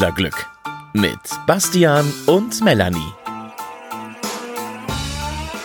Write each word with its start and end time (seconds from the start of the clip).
Pendlerglück 0.00 0.46
mit 0.94 1.18
Bastian 1.46 2.10
und 2.24 2.64
Melanie. 2.64 3.12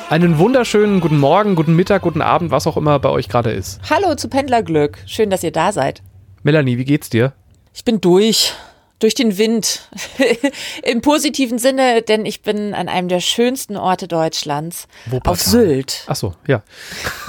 Einen 0.09 0.37
wunderschönen 0.39 0.99
guten 0.99 1.19
Morgen, 1.19 1.55
guten 1.55 1.73
Mittag, 1.73 2.01
guten 2.01 2.21
Abend, 2.21 2.51
was 2.51 2.67
auch 2.67 2.75
immer 2.75 2.99
bei 2.99 3.07
euch 3.07 3.29
gerade 3.29 3.51
ist. 3.51 3.79
Hallo 3.89 4.13
zu 4.15 4.27
Pendlerglück. 4.27 4.97
Schön, 5.06 5.29
dass 5.29 5.42
ihr 5.42 5.53
da 5.53 5.71
seid. 5.71 6.01
Melanie, 6.43 6.78
wie 6.78 6.83
geht's 6.83 7.10
dir? 7.10 7.31
Ich 7.74 7.85
bin 7.85 8.01
durch. 8.01 8.51
Durch 8.99 9.15
den 9.15 9.37
Wind. 9.37 9.87
Im 10.83 10.99
positiven 10.99 11.57
Sinne, 11.57 12.02
denn 12.02 12.25
ich 12.25 12.42
bin 12.42 12.74
an 12.74 12.89
einem 12.89 13.07
der 13.07 13.21
schönsten 13.21 13.78
Orte 13.78 14.10
Deutschlands. 14.10 14.89
Wuppertal. 15.06 15.31
Auf 15.31 15.42
Sylt. 15.42 16.03
Ach 16.07 16.15
so, 16.17 16.33
ja. 16.45 16.61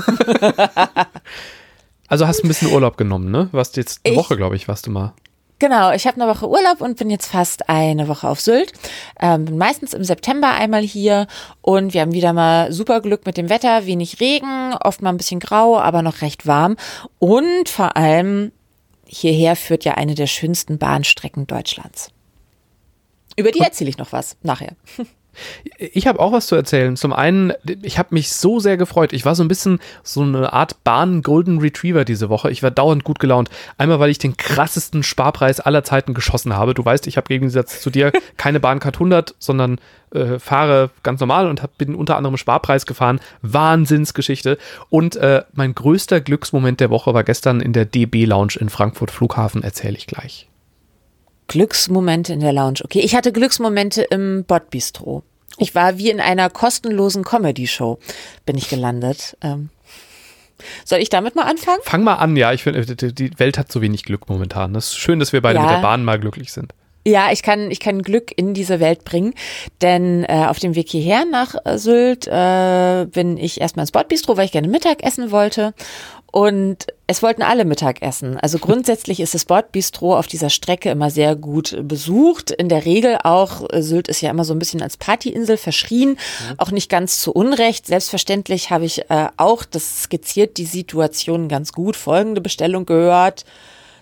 also 2.08 2.26
hast 2.26 2.40
du 2.40 2.46
ein 2.46 2.48
bisschen 2.48 2.72
Urlaub 2.72 2.96
genommen, 2.96 3.30
ne? 3.30 3.48
Warst 3.52 3.76
jetzt 3.76 4.00
eine 4.04 4.14
Ich- 4.14 4.18
Woche, 4.18 4.36
glaube 4.36 4.56
ich, 4.56 4.66
warst 4.66 4.88
du 4.88 4.90
mal. 4.90 5.14
Genau, 5.58 5.90
ich 5.92 6.06
habe 6.06 6.20
eine 6.20 6.30
Woche 6.30 6.48
Urlaub 6.48 6.82
und 6.82 6.98
bin 6.98 7.08
jetzt 7.08 7.28
fast 7.28 7.70
eine 7.70 8.08
Woche 8.08 8.28
auf 8.28 8.40
Sylt. 8.40 8.74
Ähm, 9.18 9.46
bin 9.46 9.56
meistens 9.56 9.94
im 9.94 10.04
September 10.04 10.50
einmal 10.50 10.82
hier 10.82 11.26
und 11.62 11.94
wir 11.94 12.02
haben 12.02 12.12
wieder 12.12 12.34
mal 12.34 12.72
super 12.72 13.00
Glück 13.00 13.24
mit 13.24 13.38
dem 13.38 13.48
Wetter. 13.48 13.86
Wenig 13.86 14.20
Regen, 14.20 14.74
oft 14.74 15.00
mal 15.00 15.10
ein 15.10 15.16
bisschen 15.16 15.40
grau, 15.40 15.78
aber 15.78 16.02
noch 16.02 16.20
recht 16.20 16.46
warm. 16.46 16.76
Und 17.18 17.70
vor 17.70 17.96
allem 17.96 18.52
hierher 19.06 19.56
führt 19.56 19.84
ja 19.86 19.94
eine 19.94 20.14
der 20.14 20.26
schönsten 20.26 20.76
Bahnstrecken 20.76 21.46
Deutschlands. 21.46 22.10
Über 23.36 23.50
die 23.50 23.60
erzähle 23.60 23.90
ich 23.90 23.98
noch 23.98 24.12
was 24.12 24.36
nachher. 24.42 24.76
Ich 25.78 26.06
habe 26.06 26.20
auch 26.20 26.32
was 26.32 26.46
zu 26.46 26.54
erzählen. 26.54 26.96
Zum 26.96 27.12
einen, 27.12 27.52
ich 27.82 27.98
habe 27.98 28.14
mich 28.14 28.32
so 28.32 28.60
sehr 28.60 28.76
gefreut. 28.76 29.12
Ich 29.12 29.24
war 29.24 29.34
so 29.34 29.44
ein 29.44 29.48
bisschen 29.48 29.80
so 30.02 30.22
eine 30.22 30.52
Art 30.52 30.82
Bahn-Golden 30.84 31.58
Retriever 31.58 32.04
diese 32.04 32.28
Woche. 32.28 32.50
Ich 32.50 32.62
war 32.62 32.70
dauernd 32.70 33.04
gut 33.04 33.18
gelaunt. 33.18 33.50
Einmal, 33.78 34.00
weil 34.00 34.10
ich 34.10 34.18
den 34.18 34.36
krassesten 34.36 35.02
Sparpreis 35.02 35.60
aller 35.60 35.84
Zeiten 35.84 36.14
geschossen 36.14 36.56
habe. 36.56 36.74
Du 36.74 36.84
weißt, 36.84 37.06
ich 37.06 37.16
habe 37.16 37.32
im 37.32 37.40
Gegensatz 37.40 37.80
zu 37.80 37.90
dir 37.90 38.12
keine 38.36 38.60
Bahncard 38.60 38.96
100, 38.96 39.34
sondern 39.38 39.78
äh, 40.12 40.38
fahre 40.38 40.90
ganz 41.02 41.20
normal 41.20 41.48
und 41.48 41.62
hab, 41.62 41.76
bin 41.76 41.94
unter 41.94 42.16
anderem 42.16 42.36
Sparpreis 42.36 42.86
gefahren. 42.86 43.20
Wahnsinnsgeschichte. 43.42 44.58
Und 44.88 45.16
äh, 45.16 45.42
mein 45.52 45.74
größter 45.74 46.20
Glücksmoment 46.20 46.80
der 46.80 46.90
Woche 46.90 47.12
war 47.12 47.24
gestern 47.24 47.60
in 47.60 47.72
der 47.72 47.84
DB 47.84 48.24
Lounge 48.24 48.54
in 48.58 48.70
Frankfurt 48.70 49.10
Flughafen. 49.10 49.62
Erzähle 49.62 49.96
ich 49.96 50.06
gleich. 50.06 50.48
Glücksmomente 51.48 52.32
in 52.32 52.40
der 52.40 52.52
Lounge. 52.52 52.80
Okay, 52.84 53.00
ich 53.00 53.14
hatte 53.14 53.32
Glücksmomente 53.32 54.02
im 54.02 54.44
Bordbistro. 54.46 55.22
Ich 55.58 55.74
war 55.74 55.96
wie 55.98 56.10
in 56.10 56.20
einer 56.20 56.50
kostenlosen 56.50 57.24
Comedy-Show, 57.24 57.98
bin 58.44 58.58
ich 58.58 58.68
gelandet. 58.68 59.36
Ähm, 59.42 59.70
soll 60.84 60.98
ich 60.98 61.08
damit 61.08 61.34
mal 61.34 61.44
anfangen? 61.44 61.80
Fang 61.82 62.02
mal 62.02 62.14
an, 62.16 62.36
ja. 62.36 62.52
Ich 62.52 62.62
finde, 62.62 62.84
die- 62.96 63.14
die 63.14 63.38
Welt 63.38 63.56
hat 63.58 63.70
so 63.72 63.80
wenig 63.80 64.04
Glück 64.04 64.28
momentan. 64.28 64.74
Das 64.74 64.86
ist 64.88 64.96
schön, 64.98 65.18
dass 65.18 65.32
wir 65.32 65.40
beide 65.40 65.56
Ja. 65.58 65.62
mit 65.62 65.70
der 65.70 65.82
Bahn 65.82 66.04
mal 66.04 66.18
glücklich 66.18 66.52
sind. 66.52 66.72
Ja, 67.06 67.30
ich 67.30 67.42
kann, 67.44 67.70
ich 67.70 67.78
kann 67.78 68.02
Glück 68.02 68.32
in 68.36 68.52
diese 68.52 68.80
Welt 68.80 69.04
bringen, 69.04 69.32
denn 69.80 70.24
äh, 70.24 70.46
auf 70.48 70.58
dem 70.58 70.74
Weg 70.74 70.88
hierher 70.90 71.24
nach 71.24 71.54
äh, 71.64 71.78
Sylt 71.78 72.26
äh, 72.26 73.06
bin 73.06 73.36
ich 73.36 73.60
erstmal 73.60 73.84
ins 73.84 73.92
Bordbistro, 73.92 74.36
weil 74.36 74.46
ich 74.46 74.50
gerne 74.52 74.66
Mittag 74.66 75.04
essen 75.04 75.30
wollte. 75.30 75.72
Und 76.36 76.88
es 77.06 77.22
wollten 77.22 77.40
alle 77.40 77.64
Mittag 77.64 78.02
essen. 78.02 78.36
Also 78.36 78.58
grundsätzlich 78.58 79.20
ist 79.20 79.32
das 79.32 79.46
Bordbistro 79.46 80.18
auf 80.18 80.26
dieser 80.26 80.50
Strecke 80.50 80.90
immer 80.90 81.08
sehr 81.08 81.34
gut 81.34 81.78
besucht. 81.80 82.50
In 82.50 82.68
der 82.68 82.84
Regel 82.84 83.16
auch, 83.24 83.66
äh, 83.72 83.80
Sylt 83.80 84.06
ist 84.08 84.20
ja 84.20 84.28
immer 84.28 84.44
so 84.44 84.52
ein 84.52 84.58
bisschen 84.58 84.82
als 84.82 84.98
Partyinsel 84.98 85.56
verschrien, 85.56 86.18
auch 86.58 86.70
nicht 86.70 86.90
ganz 86.90 87.22
zu 87.22 87.32
Unrecht. 87.32 87.86
Selbstverständlich 87.86 88.68
habe 88.68 88.84
ich 88.84 89.10
äh, 89.10 89.28
auch, 89.38 89.64
das 89.64 90.02
skizziert 90.02 90.58
die 90.58 90.66
Situation 90.66 91.48
ganz 91.48 91.72
gut, 91.72 91.96
folgende 91.96 92.42
Bestellung 92.42 92.84
gehört. 92.84 93.46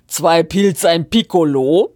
Zwei 0.09 0.43
Pilz, 0.43 0.85
ein 0.85 1.09
Piccolo. 1.09 1.95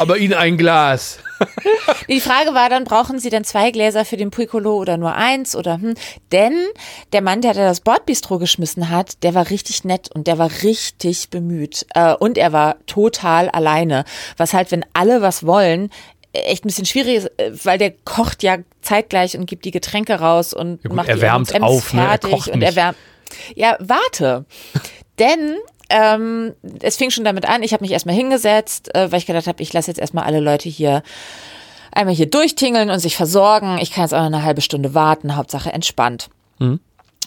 Aber 0.00 0.18
Ihnen 0.18 0.34
ein 0.34 0.56
Glas. 0.58 1.20
Die 2.08 2.20
Frage 2.20 2.54
war 2.54 2.68
dann, 2.68 2.84
brauchen 2.84 3.18
Sie 3.18 3.30
denn 3.30 3.44
zwei 3.44 3.70
Gläser 3.70 4.04
für 4.04 4.16
den 4.16 4.30
Piccolo 4.30 4.76
oder 4.76 4.96
nur 4.96 5.14
eins 5.14 5.56
oder 5.56 5.74
hm? 5.74 5.94
Denn 6.32 6.54
der 7.12 7.22
Mann, 7.22 7.40
der 7.40 7.54
da 7.54 7.64
das 7.64 7.80
Bordbistro 7.80 8.38
geschmissen 8.38 8.88
hat, 8.88 9.22
der 9.22 9.34
war 9.34 9.50
richtig 9.50 9.84
nett 9.84 10.10
und 10.14 10.26
der 10.26 10.38
war 10.38 10.50
richtig 10.62 11.30
bemüht. 11.30 11.86
Äh, 11.94 12.14
und 12.14 12.38
er 12.38 12.52
war 12.52 12.76
total 12.86 13.48
alleine. 13.48 14.04
Was 14.36 14.54
halt, 14.54 14.70
wenn 14.70 14.84
alle 14.92 15.22
was 15.22 15.44
wollen, 15.46 15.90
echt 16.32 16.64
ein 16.64 16.68
bisschen 16.68 16.86
schwierig 16.86 17.16
ist, 17.16 17.30
äh, 17.38 17.52
weil 17.64 17.78
der 17.78 17.92
kocht 18.04 18.42
ja 18.42 18.58
zeitgleich 18.82 19.36
und 19.36 19.46
gibt 19.46 19.64
die 19.64 19.70
Getränke 19.70 20.14
raus 20.14 20.52
und 20.52 20.82
Ja 20.82 20.88
gut, 20.88 20.96
macht 20.96 21.08
er 21.08 21.16
die 21.16 21.22
wärmt 21.22 21.62
auf, 21.62 21.92
ne? 21.92 22.02
Er 22.02 22.08
fertig 22.08 22.30
kocht 22.30 22.48
und 22.48 22.62
er 22.62 22.76
wärmt. 22.76 22.98
Ja, 23.54 23.76
warte. 23.80 24.44
Denn 25.18 25.56
ähm, 25.90 26.54
es 26.82 26.96
fing 26.96 27.10
schon 27.10 27.24
damit 27.24 27.48
an, 27.48 27.62
ich 27.62 27.72
habe 27.72 27.82
mich 27.82 27.92
erstmal 27.92 28.14
hingesetzt, 28.14 28.94
äh, 28.94 29.10
weil 29.10 29.18
ich 29.18 29.26
gedacht 29.26 29.46
habe, 29.46 29.62
ich 29.62 29.72
lasse 29.72 29.90
jetzt 29.90 29.98
erstmal 29.98 30.24
alle 30.24 30.40
Leute 30.40 30.68
hier 30.68 31.02
einmal 31.92 32.14
hier 32.14 32.28
durchtingeln 32.30 32.90
und 32.90 32.98
sich 32.98 33.16
versorgen. 33.16 33.78
Ich 33.80 33.90
kann 33.90 34.04
jetzt 34.04 34.14
auch 34.14 34.18
noch 34.18 34.26
eine 34.26 34.42
halbe 34.42 34.60
Stunde 34.60 34.94
warten, 34.94 35.36
Hauptsache 35.36 35.72
entspannt. 35.72 36.28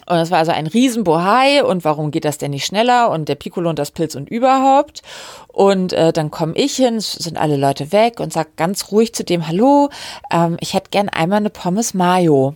Und 0.07 0.17
es 0.17 0.31
war 0.31 0.39
also 0.39 0.51
ein 0.51 0.67
Riesenbohai 0.67 1.63
und 1.63 1.85
warum 1.85 2.11
geht 2.11 2.25
das 2.25 2.38
denn 2.38 2.51
nicht 2.51 2.66
schneller 2.66 3.11
und 3.11 3.29
der 3.29 3.35
Piccolo 3.35 3.69
und 3.69 3.79
das 3.79 3.91
Pilz 3.91 4.16
und 4.16 4.29
überhaupt. 4.29 5.03
Und 5.47 5.93
äh, 5.93 6.11
dann 6.11 6.31
komme 6.31 6.53
ich 6.55 6.75
hin, 6.75 6.99
sind 6.99 7.38
alle 7.38 7.55
Leute 7.55 7.91
weg 7.91 8.19
und 8.19 8.33
sag 8.33 8.55
ganz 8.55 8.91
ruhig 8.91 9.13
zu 9.13 9.23
dem, 9.23 9.47
hallo, 9.47 9.89
ähm, 10.31 10.57
ich 10.59 10.73
hätte 10.73 10.89
gern 10.89 11.09
einmal 11.09 11.38
eine 11.38 11.49
Pommes 11.49 11.93
Mayo. 11.93 12.55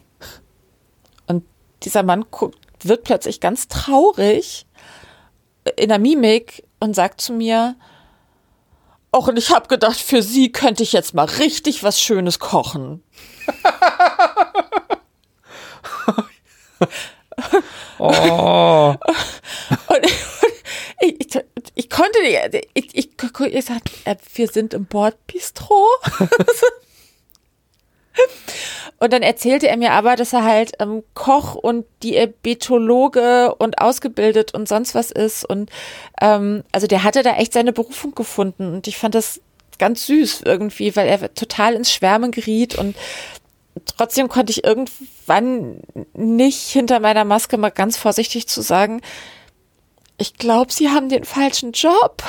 Und 1.28 1.44
dieser 1.84 2.04
Mann 2.04 2.26
guckt, 2.30 2.58
wird 2.84 3.04
plötzlich 3.04 3.40
ganz 3.40 3.68
traurig 3.68 4.66
in 5.78 5.90
der 5.90 6.00
Mimik 6.00 6.64
und 6.80 6.96
sagt 6.96 7.22
zu 7.22 7.34
mir, 7.34 7.76
Och, 9.12 9.28
und 9.30 9.38
ich 9.38 9.52
habe 9.52 9.68
gedacht, 9.68 10.00
für 10.00 10.22
Sie 10.22 10.52
könnte 10.52 10.84
ich 10.84 10.92
jetzt 10.92 11.14
mal 11.14 11.26
richtig 11.26 11.84
was 11.84 12.02
Schönes 12.02 12.40
kochen. 12.40 13.02
Oh. 17.98 18.96
Und 19.88 20.06
ich, 20.06 20.16
ich, 21.00 21.44
ich 21.76 21.90
konnte 21.90 22.22
nicht, 22.22 22.68
ich, 22.74 22.96
ich, 22.96 23.10
ich 23.42 23.66
sagte, 23.66 23.92
äh, 24.06 24.16
wir 24.34 24.48
sind 24.48 24.74
im 24.74 24.86
Bordbistro. 24.86 25.86
Und 29.06 29.14
dann 29.14 29.22
erzählte 29.22 29.68
er 29.68 29.78
mir 29.78 29.92
aber, 29.92 30.16
dass 30.16 30.34
er 30.34 30.44
halt 30.44 30.74
ähm, 30.80 31.04
Koch 31.14 31.54
und 31.54 31.86
Diabetologe 32.02 33.54
und 33.54 33.78
ausgebildet 33.78 34.56
und 34.56 34.68
sonst 34.68 34.96
was 34.96 35.12
ist. 35.12 35.46
Und 35.46 35.70
ähm, 36.20 36.64
also 36.72 36.88
der 36.88 37.04
hatte 37.04 37.22
da 37.22 37.36
echt 37.36 37.54
seine 37.54 37.72
Berufung 37.72 38.16
gefunden. 38.16 38.74
Und 38.74 38.88
ich 38.88 38.98
fand 38.98 39.14
das 39.14 39.42
ganz 39.78 40.08
süß 40.08 40.42
irgendwie, 40.44 40.96
weil 40.96 41.08
er 41.08 41.32
total 41.36 41.76
ins 41.76 41.94
Schwärmen 41.94 42.32
geriet 42.32 42.76
und 42.76 42.96
trotzdem 43.86 44.28
konnte 44.28 44.50
ich 44.52 44.64
irgendwann 44.64 45.82
nicht 46.14 46.70
hinter 46.70 47.00
meiner 47.00 47.26
Maske 47.26 47.58
mal 47.58 47.70
ganz 47.70 47.98
vorsichtig 47.98 48.48
zu 48.48 48.62
sagen, 48.62 49.02
ich 50.18 50.34
glaube, 50.34 50.74
Sie 50.74 50.90
haben 50.90 51.10
den 51.10 51.26
falschen 51.26 51.74
Job. 51.74 52.24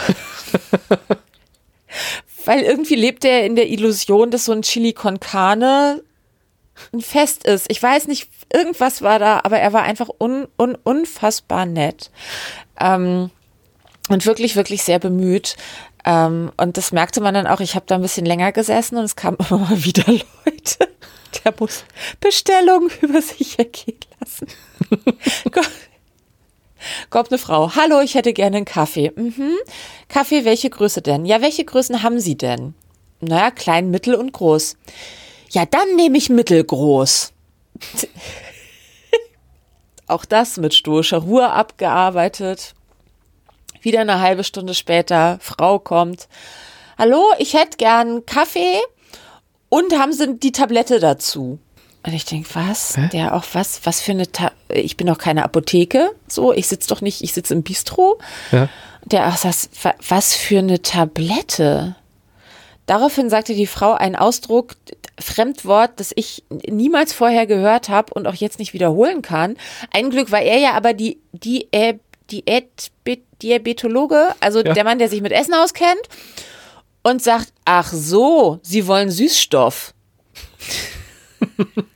Weil 2.45 2.61
irgendwie 2.61 2.97
lebt 2.97 3.25
er 3.25 3.47
in 3.47 3.57
der 3.57 3.71
Illusion, 3.71 4.31
dass 4.31 4.45
so 4.45 4.53
ein 4.53 4.61
Chili 4.63 4.93
con 4.93 5.21
Carne 5.21 6.03
ein 6.93 7.01
Fest 7.01 7.45
ist. 7.45 7.67
Ich 7.71 7.83
weiß 7.83 8.07
nicht, 8.09 8.29
irgendwas 8.53 9.03
war 9.03 9.19
da, 9.19 9.41
aber 9.45 9.59
er 9.59 9.73
war 9.73 9.83
einfach 9.83 10.09
un, 10.21 10.49
un, 10.59 10.77
unfassbar 10.83 11.67
nett. 11.67 12.11
Ähm, 12.79 13.31
und 14.09 14.27
wirklich, 14.27 14.57
wirklich 14.57 14.83
sehr 14.83 14.99
bemüht. 14.99 15.57
Ähm, 16.05 16.53
und 16.57 16.77
das 16.77 16.93
merkte 16.93 17.21
man 17.21 17.35
dann 17.35 17.47
auch. 17.47 17.61
Ich 17.61 17.75
habe 17.75 17.87
da 17.87 17.97
ein 17.97 18.03
bisschen 18.03 18.27
länger 18.27 18.53
gesessen 18.53 18.97
und 18.97 19.05
es 19.05 19.17
kamen 19.17 19.37
immer 19.51 19.59
mal 19.59 19.85
wieder 19.85 20.05
Leute. 20.07 20.89
Der 21.45 21.55
muss 21.59 21.85
Bestellungen 22.21 22.91
über 23.01 23.21
sich 23.21 23.59
ergehen 23.59 23.99
lassen. 24.21 24.47
Gott. 25.51 25.71
Kommt 27.11 27.31
eine 27.31 27.39
Frau. 27.39 27.75
Hallo, 27.75 28.01
ich 28.01 28.15
hätte 28.15 28.33
gerne 28.33 28.59
einen 28.59 28.65
Kaffee. 28.65 29.11
Mhm. 29.17 29.55
Kaffee, 30.09 30.45
welche 30.45 30.71
Größe 30.71 31.03
denn? 31.03 31.25
Ja, 31.25 31.41
welche 31.43 31.65
Größen 31.65 32.03
haben 32.05 32.21
Sie 32.21 32.37
denn? 32.37 32.75
Naja, 33.21 33.51
klein, 33.51 33.91
mittel 33.91 34.15
und 34.15 34.33
groß. 34.33 34.77
Ja, 35.51 35.65
dann 35.67 35.97
nehme 35.97 36.19
ich 36.19 36.29
mittelgroß. 36.31 37.33
Auch 40.09 40.25
das 40.25 40.57
mit 40.57 40.75
stoischer 40.75 41.19
Ruhe 41.19 41.51
abgearbeitet. 41.51 42.75
Wieder 43.81 44.01
eine 44.01 44.21
halbe 44.21 44.45
Stunde 44.45 44.75
später, 44.75 45.39
Frau 45.41 45.79
kommt. 45.79 46.29
Hallo, 46.99 47.23
ich 47.39 47.55
hätte 47.55 47.77
gern 47.77 48.25
Kaffee 48.25 48.81
und 49.69 49.93
haben 49.99 50.13
Sie 50.13 50.39
die 50.39 50.53
Tablette 50.53 51.01
dazu? 51.01 51.59
Und 52.05 52.13
ich 52.13 52.25
denke, 52.25 52.49
was? 52.55 52.97
Hä? 52.97 53.09
Der 53.13 53.35
auch 53.35 53.45
was? 53.53 53.81
Was 53.85 54.01
für 54.01 54.13
eine 54.13 54.31
Ta 54.31 54.53
Ich 54.69 54.97
bin 54.97 55.09
doch 55.09 55.19
keine 55.19 55.43
Apotheke. 55.43 56.13
So, 56.29 56.53
ich 56.53 56.69
sitze 56.69 56.89
doch 56.89 57.01
nicht, 57.01 57.23
ich 57.23 57.33
sitze 57.35 57.53
im 57.55 57.65
Bistro. 57.65 58.19
Ja. 58.53 58.69
Der 59.05 59.27
auch 59.29 59.37
sagt, 59.37 59.69
wa- 59.83 59.95
was 60.09 60.35
für 60.37 60.59
eine 60.61 60.81
Tablette? 60.83 61.97
Daraufhin 62.87 63.29
sagte 63.31 63.55
die 63.55 63.67
Frau 63.67 63.93
einen 63.95 64.17
Ausdruck, 64.17 64.77
Fremdwort, 65.21 65.93
das 65.99 66.13
ich 66.15 66.45
niemals 66.69 67.13
vorher 67.13 67.47
gehört 67.47 67.89
habe 67.89 68.13
und 68.15 68.27
auch 68.27 68.35
jetzt 68.35 68.59
nicht 68.59 68.75
wiederholen 68.75 69.23
kann. 69.23 69.57
Ein 69.93 70.11
Glück 70.11 70.31
war 70.31 70.41
er 70.43 70.59
ja 70.59 70.73
aber 70.73 70.93
die, 70.95 71.19
die, 71.33 71.69
äh, 71.73 71.95
Diät, 72.31 72.91
Be- 73.05 73.19
Diabetologe, 73.43 74.35
also 74.41 74.61
Ja. 74.61 74.73
der 74.73 74.85
Mann, 74.85 74.99
der 74.99 75.09
sich 75.09 75.21
mit 75.23 75.33
Essen 75.33 75.55
auskennt. 75.55 76.01
und 77.03 77.23
sagt, 77.23 77.53
ach 77.65 77.93
so, 77.93 78.59
Sie 78.63 78.89
wollen 78.89 79.11
Süßstoff. 79.13 79.95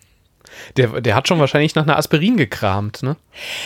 Der, 0.76 1.00
der 1.00 1.14
hat 1.14 1.26
schon 1.26 1.38
wahrscheinlich 1.40 1.74
nach 1.74 1.82
einer 1.82 1.96
Aspirin 1.98 2.36
gekramt, 2.36 3.02
ne? 3.02 3.16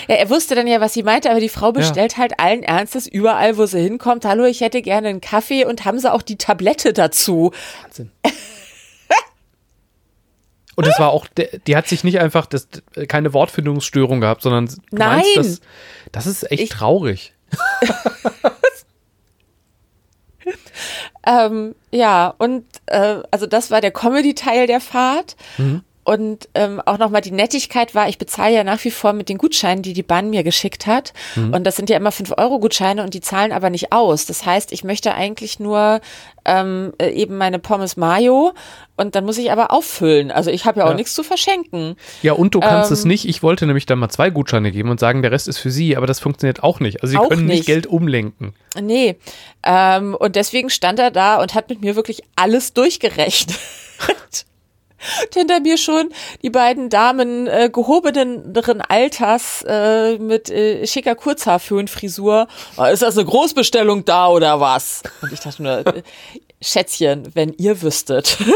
Ja, 0.08 0.14
er 0.16 0.30
wusste 0.30 0.54
dann 0.54 0.66
ja, 0.66 0.80
was 0.80 0.94
sie 0.94 1.02
meinte, 1.02 1.30
aber 1.30 1.40
die 1.40 1.48
Frau 1.48 1.70
bestellt 1.72 2.16
halt 2.16 2.40
allen 2.40 2.62
Ernstes 2.62 3.06
überall, 3.06 3.58
wo 3.58 3.66
sie 3.66 3.80
hinkommt. 3.80 4.24
Hallo, 4.24 4.44
ich 4.44 4.60
hätte 4.62 4.80
gerne 4.82 5.08
einen 5.08 5.20
Kaffee 5.20 5.64
und 5.66 5.84
haben 5.84 5.98
sie 5.98 6.10
auch 6.12 6.22
die 6.22 6.36
Tablette 6.36 6.92
dazu. 6.92 7.52
Wahnsinn. 7.82 8.10
Und 10.76 10.88
es 10.88 10.98
war 10.98 11.10
auch, 11.10 11.26
die 11.68 11.76
hat 11.76 11.86
sich 11.86 12.02
nicht 12.02 12.18
einfach 12.18 12.46
das, 12.46 12.66
keine 13.06 13.32
Wortfindungsstörung 13.32 14.20
gehabt, 14.20 14.42
sondern 14.42 14.66
du 14.66 14.74
Nein. 14.90 15.22
meinst, 15.34 15.36
das, 15.36 15.60
das 16.10 16.26
ist 16.26 16.50
echt 16.50 16.62
Ich- 16.62 16.70
traurig. 16.70 17.32
Ähm, 21.26 21.74
ja, 21.90 22.34
und 22.36 22.64
äh, 22.86 23.16
also 23.30 23.46
das 23.46 23.70
war 23.70 23.80
der 23.80 23.92
Comedy-Teil 23.92 24.66
der 24.66 24.80
Fahrt. 24.80 25.36
Und 26.04 26.50
ähm, 26.54 26.82
auch 26.84 26.98
nochmal 26.98 27.22
die 27.22 27.30
Nettigkeit 27.30 27.94
war, 27.94 28.08
ich 28.10 28.18
bezahle 28.18 28.54
ja 28.54 28.62
nach 28.62 28.84
wie 28.84 28.90
vor 28.90 29.14
mit 29.14 29.30
den 29.30 29.38
Gutscheinen, 29.38 29.82
die 29.82 29.94
die 29.94 30.02
Bahn 30.02 30.28
mir 30.28 30.42
geschickt 30.44 30.86
hat. 30.86 31.14
Und 31.34 31.64
das 31.64 31.76
sind 31.76 31.88
ja 31.88 31.96
immer 31.96 32.10
5-Euro-Gutscheine 32.10 33.02
und 33.02 33.14
die 33.14 33.22
zahlen 33.22 33.52
aber 33.52 33.70
nicht 33.70 33.90
aus. 33.92 34.26
Das 34.26 34.44
heißt, 34.44 34.70
ich 34.72 34.84
möchte 34.84 35.14
eigentlich 35.14 35.60
nur 35.60 36.02
ähm, 36.44 36.92
äh, 37.00 37.08
eben 37.10 37.38
meine 37.38 37.58
Pommes 37.58 37.96
Mayo 37.96 38.52
und 38.96 39.14
dann 39.14 39.24
muss 39.24 39.38
ich 39.38 39.50
aber 39.50 39.70
auffüllen. 39.70 40.30
Also 40.30 40.50
ich 40.50 40.66
habe 40.66 40.80
ja 40.80 40.84
auch 40.84 40.90
Ja. 40.90 40.94
nichts 40.96 41.14
zu 41.14 41.22
verschenken. 41.22 41.96
Ja, 42.22 42.34
und 42.34 42.54
du 42.54 42.60
kannst 42.60 42.90
es 42.90 43.04
Ähm. 43.04 43.08
nicht. 43.08 43.26
Ich 43.26 43.42
wollte 43.42 43.64
nämlich 43.66 43.86
dann 43.86 43.98
mal 43.98 44.10
zwei 44.10 44.28
Gutscheine 44.28 44.72
geben 44.72 44.90
und 44.90 45.00
sagen, 45.00 45.22
der 45.22 45.32
Rest 45.32 45.48
ist 45.48 45.56
für 45.58 45.70
sie, 45.70 45.96
aber 45.96 46.06
das 46.06 46.20
funktioniert 46.20 46.62
auch 46.62 46.80
nicht. 46.80 47.02
Also 47.02 47.18
sie 47.18 47.28
können 47.28 47.46
nicht. 47.46 47.60
nicht. 47.60 47.66
Geld 47.66 47.86
umlenken. 47.86 48.52
Nee. 48.78 49.16
Ähm, 49.64 50.14
und 50.14 50.36
deswegen 50.36 50.68
stand 50.68 50.98
er 50.98 51.10
da 51.10 51.40
und 51.40 51.54
hat 51.54 51.70
mit 51.70 51.80
mir 51.80 51.96
wirklich 51.96 52.22
alles 52.36 52.74
durchgerechnet. 52.74 53.56
Und 55.22 55.34
hinter 55.34 55.60
mir 55.60 55.78
schon 55.78 56.10
die 56.42 56.50
beiden 56.50 56.88
Damen 56.88 57.46
äh, 57.46 57.70
gehobeneren 57.72 58.80
Alters 58.80 59.64
äh, 59.66 60.18
mit 60.18 60.50
äh, 60.50 60.86
schicker 60.86 61.14
Kurzhaarföhnfrisur. 61.14 62.48
Oh, 62.76 62.84
ist 62.84 63.02
das 63.02 63.16
eine 63.16 63.26
Großbestellung 63.26 64.04
da 64.04 64.28
oder 64.28 64.60
was? 64.60 65.02
Und 65.22 65.32
ich 65.32 65.40
dachte 65.40 65.62
nur, 65.62 65.86
äh, 65.86 66.02
Schätzchen, 66.62 67.34
wenn 67.34 67.52
ihr 67.52 67.82
wüsstet. 67.82 68.38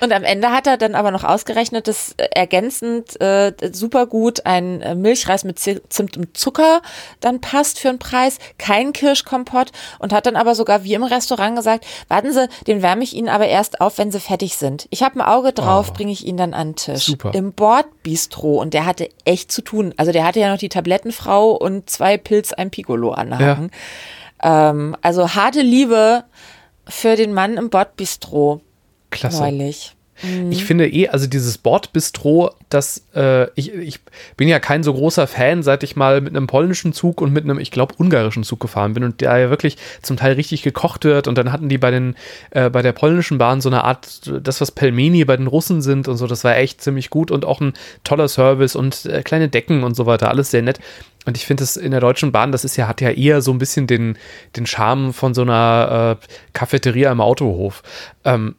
Und 0.00 0.12
am 0.12 0.24
Ende 0.24 0.50
hat 0.52 0.66
er 0.66 0.76
dann 0.76 0.94
aber 0.94 1.10
noch 1.10 1.24
ausgerechnet, 1.24 1.88
dass 1.88 2.12
äh, 2.18 2.28
ergänzend 2.34 3.20
äh, 3.20 3.52
super 3.72 4.06
gut 4.06 4.46
ein 4.46 4.80
äh, 4.82 4.94
Milchreis 4.94 5.44
mit 5.44 5.58
Zimt 5.58 6.16
und 6.16 6.36
Zucker 6.36 6.82
dann 7.20 7.40
passt 7.40 7.78
für 7.80 7.88
einen 7.88 7.98
Preis, 7.98 8.38
kein 8.58 8.92
Kirschkompott 8.92 9.72
und 9.98 10.12
hat 10.12 10.26
dann 10.26 10.36
aber 10.36 10.54
sogar 10.54 10.84
wie 10.84 10.94
im 10.94 11.02
Restaurant 11.02 11.56
gesagt, 11.56 11.86
warten 12.08 12.32
Sie, 12.32 12.48
den 12.66 12.82
wärme 12.82 13.02
ich 13.02 13.14
Ihnen 13.14 13.28
aber 13.28 13.46
erst 13.48 13.80
auf, 13.80 13.98
wenn 13.98 14.10
Sie 14.12 14.20
fertig 14.20 14.56
sind. 14.56 14.86
Ich 14.90 15.02
habe 15.02 15.16
ein 15.16 15.22
Auge 15.22 15.52
drauf, 15.52 15.88
Oh. 15.90 15.92
bringe 15.94 16.12
ich 16.12 16.26
Ihnen 16.26 16.38
dann 16.38 16.54
an 16.54 16.68
den 16.70 16.76
Tisch. 16.76 17.04
Super. 17.06 17.32
Im 17.34 17.52
Bordbistro 17.52 18.60
und 18.60 18.74
der 18.74 18.86
hatte 18.86 19.08
echt 19.24 19.50
zu 19.52 19.62
tun. 19.62 19.94
Also 19.96 20.12
der 20.12 20.24
hatte 20.24 20.40
ja 20.40 20.50
noch 20.50 20.58
die 20.58 20.68
Tablettenfrau 20.68 21.52
und 21.52 21.90
zwei 21.90 22.16
Pilz, 22.18 22.52
ein 22.52 22.70
Piccolo 22.70 23.10
anhaken. 23.12 23.70
Ähm, 24.42 24.96
also 25.02 25.34
harte 25.34 25.60
Liebe 25.62 26.24
für 26.88 27.16
den 27.16 27.32
Mann 27.34 27.56
im 27.56 27.70
Bordbistro 27.70 28.60
Klasse. 29.20 29.42
neulich. 29.42 29.94
Ich 30.50 30.64
finde 30.64 30.88
eh, 30.88 31.08
also 31.08 31.28
dieses 31.28 31.58
Bordbistro, 31.58 32.50
das, 32.70 33.04
äh, 33.14 33.48
ich, 33.54 33.72
ich 33.72 34.00
bin 34.36 34.48
ja 34.48 34.58
kein 34.58 34.82
so 34.82 34.92
großer 34.92 35.28
Fan, 35.28 35.62
seit 35.62 35.84
ich 35.84 35.94
mal 35.94 36.20
mit 36.20 36.34
einem 36.34 36.48
polnischen 36.48 36.92
Zug 36.92 37.20
und 37.20 37.32
mit 37.32 37.44
einem, 37.44 37.60
ich 37.60 37.70
glaube, 37.70 37.94
ungarischen 37.98 38.42
Zug 38.42 38.58
gefahren 38.58 38.94
bin 38.94 39.04
und 39.04 39.20
der 39.20 39.38
ja 39.38 39.50
wirklich 39.50 39.76
zum 40.02 40.16
Teil 40.16 40.32
richtig 40.32 40.62
gekocht 40.62 41.04
wird 41.04 41.28
und 41.28 41.38
dann 41.38 41.52
hatten 41.52 41.68
die 41.68 41.78
bei 41.78 41.92
den, 41.92 42.16
äh, 42.50 42.68
bei 42.68 42.82
der 42.82 42.92
polnischen 42.92 43.38
Bahn 43.38 43.60
so 43.60 43.68
eine 43.68 43.84
Art, 43.84 44.28
das, 44.42 44.60
was 44.60 44.72
Pelmeni 44.72 45.24
bei 45.24 45.36
den 45.36 45.46
Russen 45.46 45.82
sind 45.82 46.08
und 46.08 46.16
so, 46.16 46.26
das 46.26 46.42
war 46.42 46.56
echt 46.56 46.82
ziemlich 46.82 47.10
gut 47.10 47.30
und 47.30 47.44
auch 47.44 47.60
ein 47.60 47.74
toller 48.02 48.26
Service 48.26 48.74
und 48.74 49.06
äh, 49.06 49.22
kleine 49.22 49.48
Decken 49.48 49.84
und 49.84 49.94
so 49.94 50.06
weiter, 50.06 50.30
alles 50.30 50.50
sehr 50.50 50.62
nett. 50.62 50.80
Und 51.26 51.36
ich 51.36 51.46
finde 51.46 51.62
es 51.62 51.76
in 51.76 51.92
der 51.92 52.00
Deutschen 52.00 52.32
Bahn, 52.32 52.50
das 52.50 52.64
ist 52.64 52.76
ja, 52.76 52.88
hat 52.88 53.00
ja 53.00 53.10
eher 53.10 53.40
so 53.40 53.52
ein 53.52 53.58
bisschen 53.58 53.86
den, 53.86 54.16
den 54.56 54.66
Charme 54.66 55.12
von 55.12 55.34
so 55.34 55.42
einer 55.42 56.18
äh, 56.20 56.26
Cafeteria 56.54 57.12
im 57.12 57.20
Autohof. 57.20 57.82
Ähm, 58.24 58.56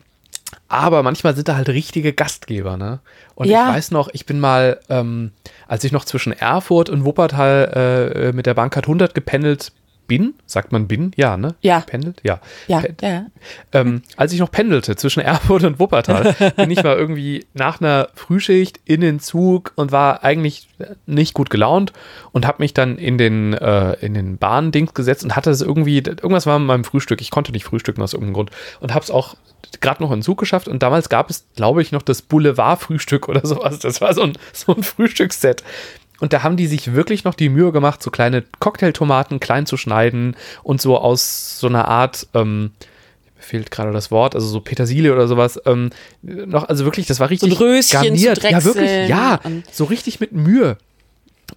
aber 0.69 1.03
manchmal 1.03 1.35
sind 1.35 1.47
da 1.47 1.55
halt 1.55 1.67
richtige 1.69 2.13
Gastgeber, 2.13 2.77
ne? 2.77 2.99
Und 3.35 3.47
Ja. 3.47 3.67
ich 3.69 3.75
weiß 3.75 3.91
noch, 3.91 4.09
ich 4.13 4.25
bin 4.25 4.39
mal, 4.39 4.79
ähm, 4.89 5.31
als 5.67 5.83
ich 5.83 5.91
noch 5.91 6.05
zwischen 6.05 6.31
Erfurt 6.31 6.89
und 6.89 7.03
Wuppertal 7.05 8.11
äh, 8.31 8.31
mit 8.33 8.45
der 8.45 8.53
Bahncard 8.53 8.85
100 8.85 9.13
gependelt 9.13 9.71
bin, 10.09 10.33
sagt 10.45 10.73
man 10.73 10.89
bin? 10.89 11.11
Ja, 11.15 11.37
ne? 11.37 11.55
Ja. 11.61 11.79
Pendelt? 11.79 12.19
Ja. 12.23 12.41
Ja, 12.67 12.81
Pen- 12.81 12.97
ja. 13.01 13.25
ähm, 13.71 14.01
als 14.17 14.33
ich 14.33 14.39
noch 14.41 14.51
pendelte 14.51 14.97
zwischen 14.97 15.21
Erfurt 15.21 15.63
und 15.63 15.79
Wuppertal, 15.79 16.35
bin 16.57 16.69
ich 16.71 16.83
mal 16.83 16.97
irgendwie 16.97 17.45
nach 17.53 17.79
einer 17.79 18.09
Frühschicht 18.15 18.81
in 18.83 18.99
den 18.99 19.21
Zug 19.21 19.71
und 19.75 19.93
war 19.93 20.25
eigentlich 20.25 20.67
nicht 21.05 21.33
gut 21.33 21.49
gelaunt 21.49 21.93
und 22.33 22.45
habe 22.45 22.61
mich 22.61 22.73
dann 22.73 22.97
in 22.97 23.17
den, 23.17 23.53
äh, 23.53 23.93
in 24.05 24.13
den 24.13 24.37
Bahndings 24.37 24.93
gesetzt 24.93 25.23
und 25.23 25.37
hatte 25.37 25.49
es 25.51 25.61
irgendwie, 25.61 25.97
irgendwas 25.99 26.45
war 26.45 26.59
mit 26.59 26.67
meinem 26.67 26.83
Frühstück, 26.83 27.21
ich 27.21 27.31
konnte 27.31 27.53
nicht 27.53 27.63
frühstücken 27.63 28.01
aus 28.01 28.11
irgendeinem 28.13 28.33
Grund 28.33 28.51
und 28.81 28.93
habe 28.93 29.03
es 29.03 29.11
auch 29.11 29.35
gerade 29.81 30.01
noch 30.01 30.09
in 30.11 30.17
den 30.17 30.23
Zug 30.23 30.39
geschafft 30.39 30.67
und 30.67 30.81
damals 30.81 31.09
gab 31.09 31.29
es, 31.29 31.45
glaube 31.55 31.81
ich, 31.81 31.91
noch 31.91 32.01
das 32.01 32.21
Boulevard-Frühstück 32.23 33.29
oder 33.29 33.45
sowas. 33.45 33.79
Das 33.79 34.01
war 34.01 34.13
so 34.13 34.23
ein, 34.23 34.33
so 34.51 34.73
ein 34.75 34.83
Frühstücksset. 34.83 35.63
Und 36.19 36.33
da 36.33 36.43
haben 36.43 36.57
die 36.57 36.67
sich 36.67 36.93
wirklich 36.93 37.23
noch 37.23 37.35
die 37.35 37.49
Mühe 37.49 37.71
gemacht, 37.71 38.03
so 38.03 38.11
kleine 38.11 38.43
Cocktailtomaten 38.59 39.39
klein 39.39 39.65
zu 39.65 39.77
schneiden 39.77 40.35
und 40.63 40.81
so 40.81 40.97
aus 40.97 41.59
so 41.59 41.67
einer 41.67 41.87
Art, 41.87 42.27
ähm, 42.33 42.71
mir 43.35 43.43
fehlt 43.43 43.71
gerade 43.71 43.91
das 43.91 44.11
Wort, 44.11 44.35
also 44.35 44.47
so 44.47 44.59
Petersilie 44.59 45.13
oder 45.13 45.27
sowas, 45.27 45.59
ähm, 45.65 45.91
noch, 46.21 46.67
also 46.67 46.83
wirklich, 46.85 47.07
das 47.07 47.19
war 47.19 47.29
richtig 47.29 47.53
ein 47.53 47.57
Röschen 47.57 48.01
garniert. 48.01 48.43
ja, 48.43 48.63
wirklich, 48.63 49.09
ja, 49.09 49.39
so 49.71 49.85
richtig 49.85 50.19
mit 50.19 50.33
Mühe. 50.33 50.77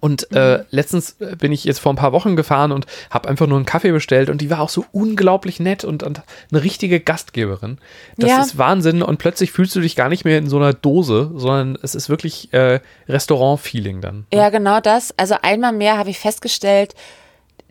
Und 0.03 0.33
äh, 0.33 0.65
letztens 0.69 1.15
äh, 1.21 1.37
bin 1.37 1.53
ich 1.53 1.63
jetzt 1.63 1.79
vor 1.79 1.93
ein 1.93 1.95
paar 1.95 2.11
Wochen 2.11 2.35
gefahren 2.35 2.73
und 2.73 2.87
habe 3.09 3.29
einfach 3.29 3.47
nur 3.47 3.55
einen 3.57 3.65
Kaffee 3.65 3.93
bestellt 3.93 4.29
und 4.29 4.41
die 4.41 4.49
war 4.49 4.59
auch 4.59 4.67
so 4.67 4.83
unglaublich 4.91 5.61
nett 5.61 5.85
und, 5.85 6.03
und 6.03 6.21
eine 6.51 6.61
richtige 6.61 6.99
Gastgeberin. 6.99 7.77
Das 8.17 8.29
Ja. 8.29 8.41
ist 8.41 8.57
Wahnsinn 8.57 9.01
und 9.01 9.15
plötzlich 9.17 9.53
fühlst 9.53 9.73
du 9.77 9.79
dich 9.79 9.95
gar 9.95 10.09
nicht 10.09 10.25
mehr 10.25 10.37
in 10.39 10.49
so 10.49 10.57
einer 10.57 10.73
Dose, 10.73 11.31
sondern 11.35 11.77
es 11.81 11.95
ist 11.95 12.09
wirklich 12.09 12.51
äh, 12.53 12.81
Restaurant-Feeling 13.07 14.01
dann. 14.01 14.25
Ja, 14.33 14.49
genau 14.49 14.81
das. 14.81 15.13
Also 15.17 15.35
einmal 15.41 15.71
mehr 15.71 15.97
habe 15.97 16.09
ich 16.09 16.19
festgestellt, 16.19 16.95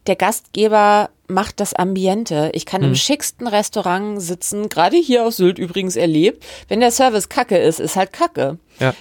der 0.07 0.17
Gastgeber 0.17 1.11
macht 1.29 1.61
das 1.61 1.75
Ambiente. 1.75 2.51
Ich 2.55 2.65
kann 2.65 2.81
Mhm. 2.81 2.89
im 2.89 2.95
schicksten 2.95 3.47
Restaurant 3.47 4.23
sitzen, 4.23 4.71
gerade 4.71 4.97
hier 4.97 5.27
auf 5.27 5.35
Sylt 5.35 5.59
übrigens 5.59 5.97
erlebt. 5.97 6.43
Wenn 6.69 6.81
der 6.81 6.91
Service 6.93 7.29
kacke 7.29 7.59
ist, 7.59 7.79
ist 7.79 7.97
halt 7.97 8.13
kacke. 8.15 8.57
Ja. 8.81 8.95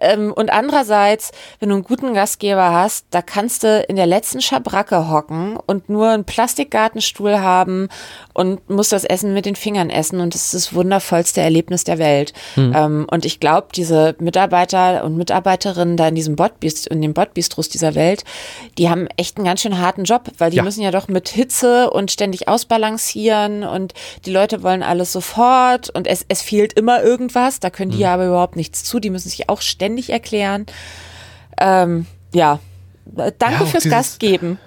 Ähm, 0.00 0.32
und 0.32 0.52
andererseits, 0.52 1.32
wenn 1.60 1.68
du 1.70 1.74
einen 1.76 1.84
guten 1.84 2.14
Gastgeber 2.14 2.72
hast, 2.72 3.06
da 3.10 3.22
kannst 3.22 3.62
du 3.62 3.80
in 3.88 3.96
der 3.96 4.06
letzten 4.06 4.40
Schabracke 4.40 5.08
hocken 5.10 5.56
und 5.66 5.88
nur 5.88 6.10
einen 6.10 6.24
Plastikgartenstuhl 6.24 7.40
haben 7.40 7.88
und 8.34 8.68
musst 8.70 8.92
das 8.92 9.04
Essen 9.04 9.32
mit 9.34 9.46
den 9.46 9.56
Fingern 9.56 9.90
essen 9.90 10.20
und 10.20 10.34
das 10.34 10.46
ist 10.46 10.54
das 10.54 10.74
wundervollste 10.74 11.40
Erlebnis 11.40 11.84
der 11.84 11.98
Welt. 11.98 12.32
Ähm, 12.56 13.06
und 13.10 13.24
ich 13.24 13.40
glaube, 13.40 13.68
diese 13.74 14.14
Mitarbeiter 14.18 15.04
und 15.04 15.16
Mitarbeiterinnen 15.16 15.96
da 15.96 16.08
in 16.08 16.14
diesem 16.14 16.36
Bordbist 16.36 16.86
in 16.86 17.00
den 17.02 17.14
Bordbistros 17.14 17.68
dieser 17.68 17.94
Welt, 17.94 18.24
die 18.78 18.88
haben 18.90 19.06
echt 19.16 19.36
einen 19.36 19.46
ganz 19.46 19.62
schön 19.62 19.78
harten 19.78 20.04
Job, 20.04 20.24
weil 20.38 20.50
die 20.50 20.58
Ja. 20.58 20.62
müssen 20.62 20.82
ja 20.82 20.90
doch 20.90 21.08
mit 21.08 21.28
Hitze 21.28 21.90
und 21.90 22.10
ständig 22.10 22.48
ausbalancieren 22.48 23.64
und 23.64 23.94
die 24.24 24.30
Leute 24.32 24.62
wollen 24.62 24.82
alles 24.82 25.12
sofort 25.12 25.90
und 25.90 26.06
es, 26.06 26.24
es 26.28 26.42
fehlt 26.42 26.72
immer 26.74 27.02
irgendwas, 27.02 27.60
da 27.60 27.70
können 27.70 27.90
die 27.90 27.98
ja 27.98 28.14
aber 28.14 28.26
überhaupt 28.26 28.56
nichts 28.56 28.84
zu, 28.84 29.00
die 29.00 29.10
müssen 29.10 29.28
sich 29.28 29.45
auch 29.48 29.60
ständig 29.62 30.10
erklären. 30.10 30.66
Ähm, 31.58 32.06
ja, 32.32 32.60
danke 33.04 33.40
Ja, 33.40 33.66
fürs 33.66 33.82
dieses- 33.84 33.90
Gastgeben. 33.90 34.58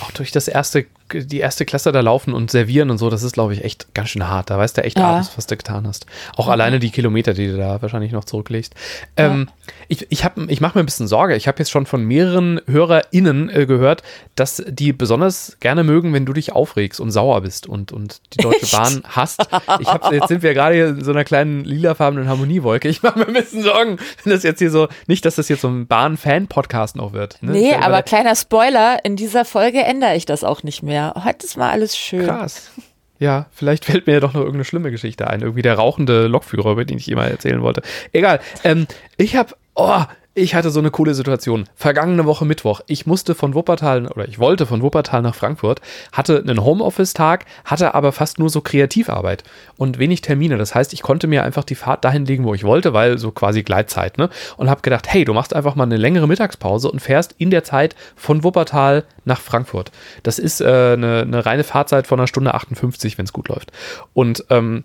Auch 0.00 0.10
durch 0.12 0.30
das 0.32 0.48
erste, 0.48 0.86
die 1.12 1.38
erste 1.38 1.64
Klasse 1.64 1.92
da 1.92 2.00
laufen 2.00 2.34
und 2.34 2.50
servieren 2.50 2.90
und 2.90 2.98
so, 2.98 3.10
das 3.10 3.22
ist, 3.22 3.32
glaube 3.32 3.54
ich, 3.54 3.64
echt 3.64 3.94
ganz 3.94 4.10
schön 4.10 4.26
hart. 4.28 4.50
Da 4.50 4.58
weißt 4.58 4.76
du 4.78 4.84
echt 4.84 4.98
Ja. 4.98 5.10
abends, 5.10 5.32
was 5.36 5.46
du 5.46 5.56
getan 5.56 5.86
hast. 5.86 6.06
Auch 6.36 6.48
alleine 6.48 6.78
die 6.78 6.90
Kilometer, 6.90 7.34
die 7.34 7.48
du 7.48 7.56
da 7.56 7.80
wahrscheinlich 7.82 8.12
noch 8.12 8.24
zurücklegst. 8.24 8.74
Ähm, 9.16 9.48
ich 9.88 10.06
ich, 10.10 10.24
hab- 10.24 10.38
ich 10.48 10.60
mache 10.60 10.78
mir 10.78 10.82
ein 10.82 10.86
bisschen 10.86 11.08
Sorge. 11.08 11.36
Ich 11.36 11.48
habe 11.48 11.58
jetzt 11.58 11.70
schon 11.70 11.86
von 11.86 12.04
mehreren 12.04 12.60
HörerInnen 12.66 13.50
äh, 13.50 13.66
gehört, 13.66 14.02
dass 14.34 14.62
die 14.66 14.92
besonders 14.92 15.56
gerne 15.60 15.84
mögen, 15.84 16.12
wenn 16.12 16.26
du 16.26 16.32
dich 16.32 16.52
aufregst 16.52 17.00
und 17.00 17.10
sauer 17.10 17.40
bist 17.40 17.66
und, 17.66 17.92
und 17.92 18.20
die 18.34 18.38
Deutsche 18.42 18.62
Echt? 18.62 18.72
Bahn 18.72 19.02
hasst. 19.08 19.40
Ich 19.80 19.88
hab, 19.88 20.12
jetzt 20.12 20.28
sind 20.28 20.42
wir 20.42 20.54
gerade 20.54 20.74
hier 20.74 20.88
in 20.88 21.04
so 21.04 21.10
einer 21.10 21.24
kleinen 21.24 21.64
lilafarbenen 21.64 22.28
Harmoniewolke. 22.28 22.88
Ich 22.88 23.02
mache 23.02 23.18
mir 23.18 23.26
ein 23.26 23.34
bisschen 23.34 23.62
Sorgen, 23.62 23.98
wenn 24.24 24.32
das 24.32 24.42
jetzt 24.42 24.58
hier 24.58 24.70
so, 24.70 24.88
nicht, 25.06 25.24
dass 25.24 25.36
das 25.36 25.48
jetzt 25.48 25.62
so 25.62 25.68
ein 25.68 25.86
Bahn-Fan-Podcast 25.86 26.96
noch 26.96 27.12
wird. 27.12 27.38
Ne? 27.42 27.52
Nee, 27.52 27.70
Ich 27.70 27.76
aber 27.78 28.02
kleiner 28.02 28.34
Spoiler, 28.36 29.04
in 29.04 29.16
dieser 29.16 29.44
Folge 29.44 29.78
ändere 29.82 30.14
ich 30.16 30.26
das 30.26 30.44
auch 30.44 30.62
nicht 30.62 30.82
mehr. 30.82 30.97
Heute 31.24 31.46
ist 31.46 31.56
mal 31.56 31.70
alles 31.70 31.96
schön. 31.96 32.26
Krass. 32.26 32.70
Ja, 33.18 33.46
vielleicht 33.50 33.84
fällt 33.84 34.06
mir 34.06 34.14
ja 34.14 34.20
doch 34.20 34.32
noch 34.32 34.40
irgendeine 34.40 34.64
schlimme 34.64 34.90
Geschichte 34.90 35.26
ein. 35.28 35.40
Irgendwie 35.40 35.62
der 35.62 35.74
rauchende 35.74 36.28
Lokführer, 36.28 36.72
über 36.72 36.84
den 36.84 36.98
ich 36.98 37.10
immer 37.10 37.26
erzählen 37.26 37.62
wollte. 37.62 37.82
Egal. 38.12 38.40
Ähm, 38.64 38.86
ich 39.16 39.36
habe, 39.36 39.54
oh, 39.74 40.02
Ich 40.38 40.54
hatte 40.54 40.70
so 40.70 40.78
eine 40.78 40.92
coole 40.92 41.14
Situation. 41.14 41.68
Vergangene 41.74 42.24
Woche 42.24 42.44
Mittwoch. 42.44 42.80
Ich 42.86 43.06
musste 43.06 43.34
von 43.34 43.54
Wuppertal 43.54 44.06
oder 44.06 44.28
ich 44.28 44.38
wollte 44.38 44.66
von 44.66 44.82
Wuppertal 44.82 45.20
nach 45.20 45.34
Frankfurt, 45.34 45.80
hatte 46.12 46.38
einen 46.38 46.62
Homeoffice-Tag, 46.62 47.44
hatte 47.64 47.92
aber 47.96 48.12
fast 48.12 48.38
nur 48.38 48.48
so 48.48 48.60
Kreativarbeit 48.60 49.42
und 49.76 49.98
wenig 49.98 50.20
Termine. 50.20 50.56
Das 50.56 50.76
heißt, 50.76 50.92
ich 50.92 51.02
konnte 51.02 51.26
mir 51.26 51.42
einfach 51.42 51.64
die 51.64 51.74
Fahrt 51.74 52.04
dahin 52.04 52.24
legen, 52.24 52.44
wo 52.44 52.54
ich 52.54 52.62
wollte, 52.62 52.92
weil 52.92 53.18
so 53.18 53.32
quasi 53.32 53.64
Gleitzeit, 53.64 54.16
ne? 54.16 54.30
Und 54.56 54.70
habe 54.70 54.80
gedacht, 54.80 55.08
hey, 55.08 55.24
du 55.24 55.34
machst 55.34 55.56
einfach 55.56 55.74
mal 55.74 55.82
eine 55.82 55.96
längere 55.96 56.28
Mittagspause 56.28 56.88
und 56.88 57.00
fährst 57.00 57.34
in 57.38 57.50
der 57.50 57.64
Zeit 57.64 57.96
von 58.14 58.44
Wuppertal 58.44 59.06
nach 59.24 59.40
Frankfurt. 59.40 59.90
Das 60.22 60.38
ist 60.38 60.60
äh, 60.60 60.66
eine, 60.66 61.22
eine 61.22 61.46
reine 61.46 61.64
Fahrzeit 61.64 62.06
von 62.06 62.20
einer 62.20 62.28
Stunde 62.28 62.54
58, 62.54 63.18
wenn 63.18 63.24
es 63.24 63.32
gut 63.32 63.48
läuft. 63.48 63.72
Und 64.14 64.44
ähm, 64.50 64.84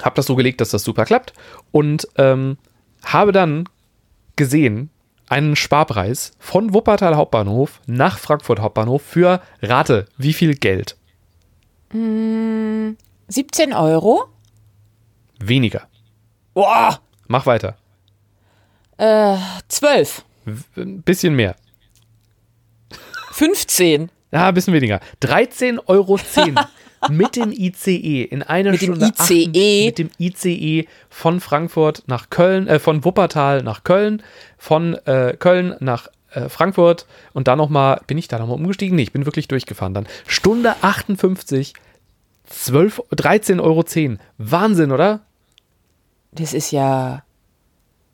habe 0.00 0.16
das 0.16 0.24
so 0.24 0.34
gelegt, 0.34 0.62
dass 0.62 0.70
das 0.70 0.82
super 0.82 1.04
klappt 1.04 1.34
und 1.72 2.08
ähm, 2.16 2.56
habe 3.04 3.32
dann 3.32 3.68
gesehen 4.38 4.88
einen 5.28 5.54
Sparpreis 5.56 6.32
von 6.38 6.72
Wuppertal 6.72 7.14
Hauptbahnhof 7.16 7.82
nach 7.86 8.18
Frankfurt 8.18 8.60
Hauptbahnhof 8.60 9.02
für 9.02 9.42
Rate, 9.60 10.06
wie 10.16 10.32
viel 10.32 10.54
Geld? 10.54 10.96
17 11.92 13.72
Euro? 13.74 14.24
Weniger. 15.40 15.86
Boah, 16.54 16.98
Mach 17.26 17.44
weiter. 17.44 17.76
äh, 18.96 19.36
12. 19.68 20.24
Ein 20.76 21.02
bisschen 21.02 21.34
mehr. 21.36 21.54
15. 23.32 24.10
Ja, 24.32 24.48
ein 24.48 24.54
bisschen 24.54 24.74
weniger. 24.74 25.00
13,10 25.22 25.80
Euro 25.86 26.16
mit 27.10 27.36
dem 27.36 27.52
ICE 27.52 28.22
in 28.22 28.42
einer 28.42 28.72
Mit 28.72 28.82
dem 28.82 28.96
Stunde. 28.96 29.12
ICE? 29.30 29.86
mit 29.86 29.98
dem 29.98 30.10
ICE 30.18 30.86
von 31.08 31.40
Frankfurt 31.40 32.02
nach 32.06 32.30
Köln, 32.30 32.66
äh, 32.66 32.78
von 32.78 33.04
Wuppertal 33.04 33.62
nach 33.62 33.84
Köln, 33.84 34.22
von 34.56 34.94
äh, 35.06 35.36
Köln 35.38 35.76
nach 35.80 36.08
äh, 36.30 36.48
Frankfurt 36.48 37.06
und 37.32 37.48
dann 37.48 37.58
nochmal, 37.58 38.00
bin 38.06 38.18
ich 38.18 38.28
da 38.28 38.38
nochmal 38.38 38.56
umgestiegen? 38.56 38.96
Nee, 38.96 39.02
ich 39.02 39.12
bin 39.12 39.26
wirklich 39.26 39.48
durchgefahren 39.48 39.94
dann. 39.94 40.06
Stunde 40.26 40.74
58, 40.82 41.74
12, 42.46 43.02
13,10 43.12 43.60
Euro. 43.60 43.84
Wahnsinn, 44.38 44.92
oder? 44.92 45.20
Das 46.32 46.52
ist 46.52 46.70
ja. 46.70 47.22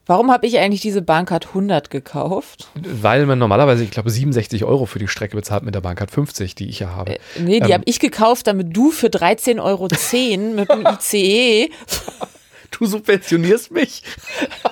Warum 0.07 0.31
habe 0.31 0.47
ich 0.47 0.59
eigentlich 0.59 0.83
diese 0.83 1.01
Bahncard 1.01 1.49
100 1.49 1.89
gekauft? 1.89 2.69
Weil 2.75 3.25
man 3.25 3.39
normalerweise, 3.39 3.85
ich 3.85 3.91
glaube, 3.91 4.11
67 4.11 4.65
Euro 4.65 4.85
für 4.85 4.99
die 4.99 5.09
Strecke 5.09 5.35
bezahlt 5.37 5.63
mit 5.63 5.75
der 5.75 5.81
Bahncard 5.81 6.11
50, 6.11 6.55
die 6.55 6.69
ich 6.69 6.81
ja 6.81 6.91
habe. 6.91 7.17
Nee, 7.39 7.61
die 7.61 7.67
Ähm. 7.69 7.73
habe 7.73 7.85
ich 7.87 8.01
gekauft, 8.01 8.47
damit 8.47 8.77
du 8.77 8.91
für 8.91 9.07
13,10 9.07 9.63
Euro 9.63 9.89
mit 10.55 10.71
dem 10.71 10.87
ICE. 10.87 11.71
Du 12.71 12.85
subventionierst 12.87 13.71
mich. 13.71 14.03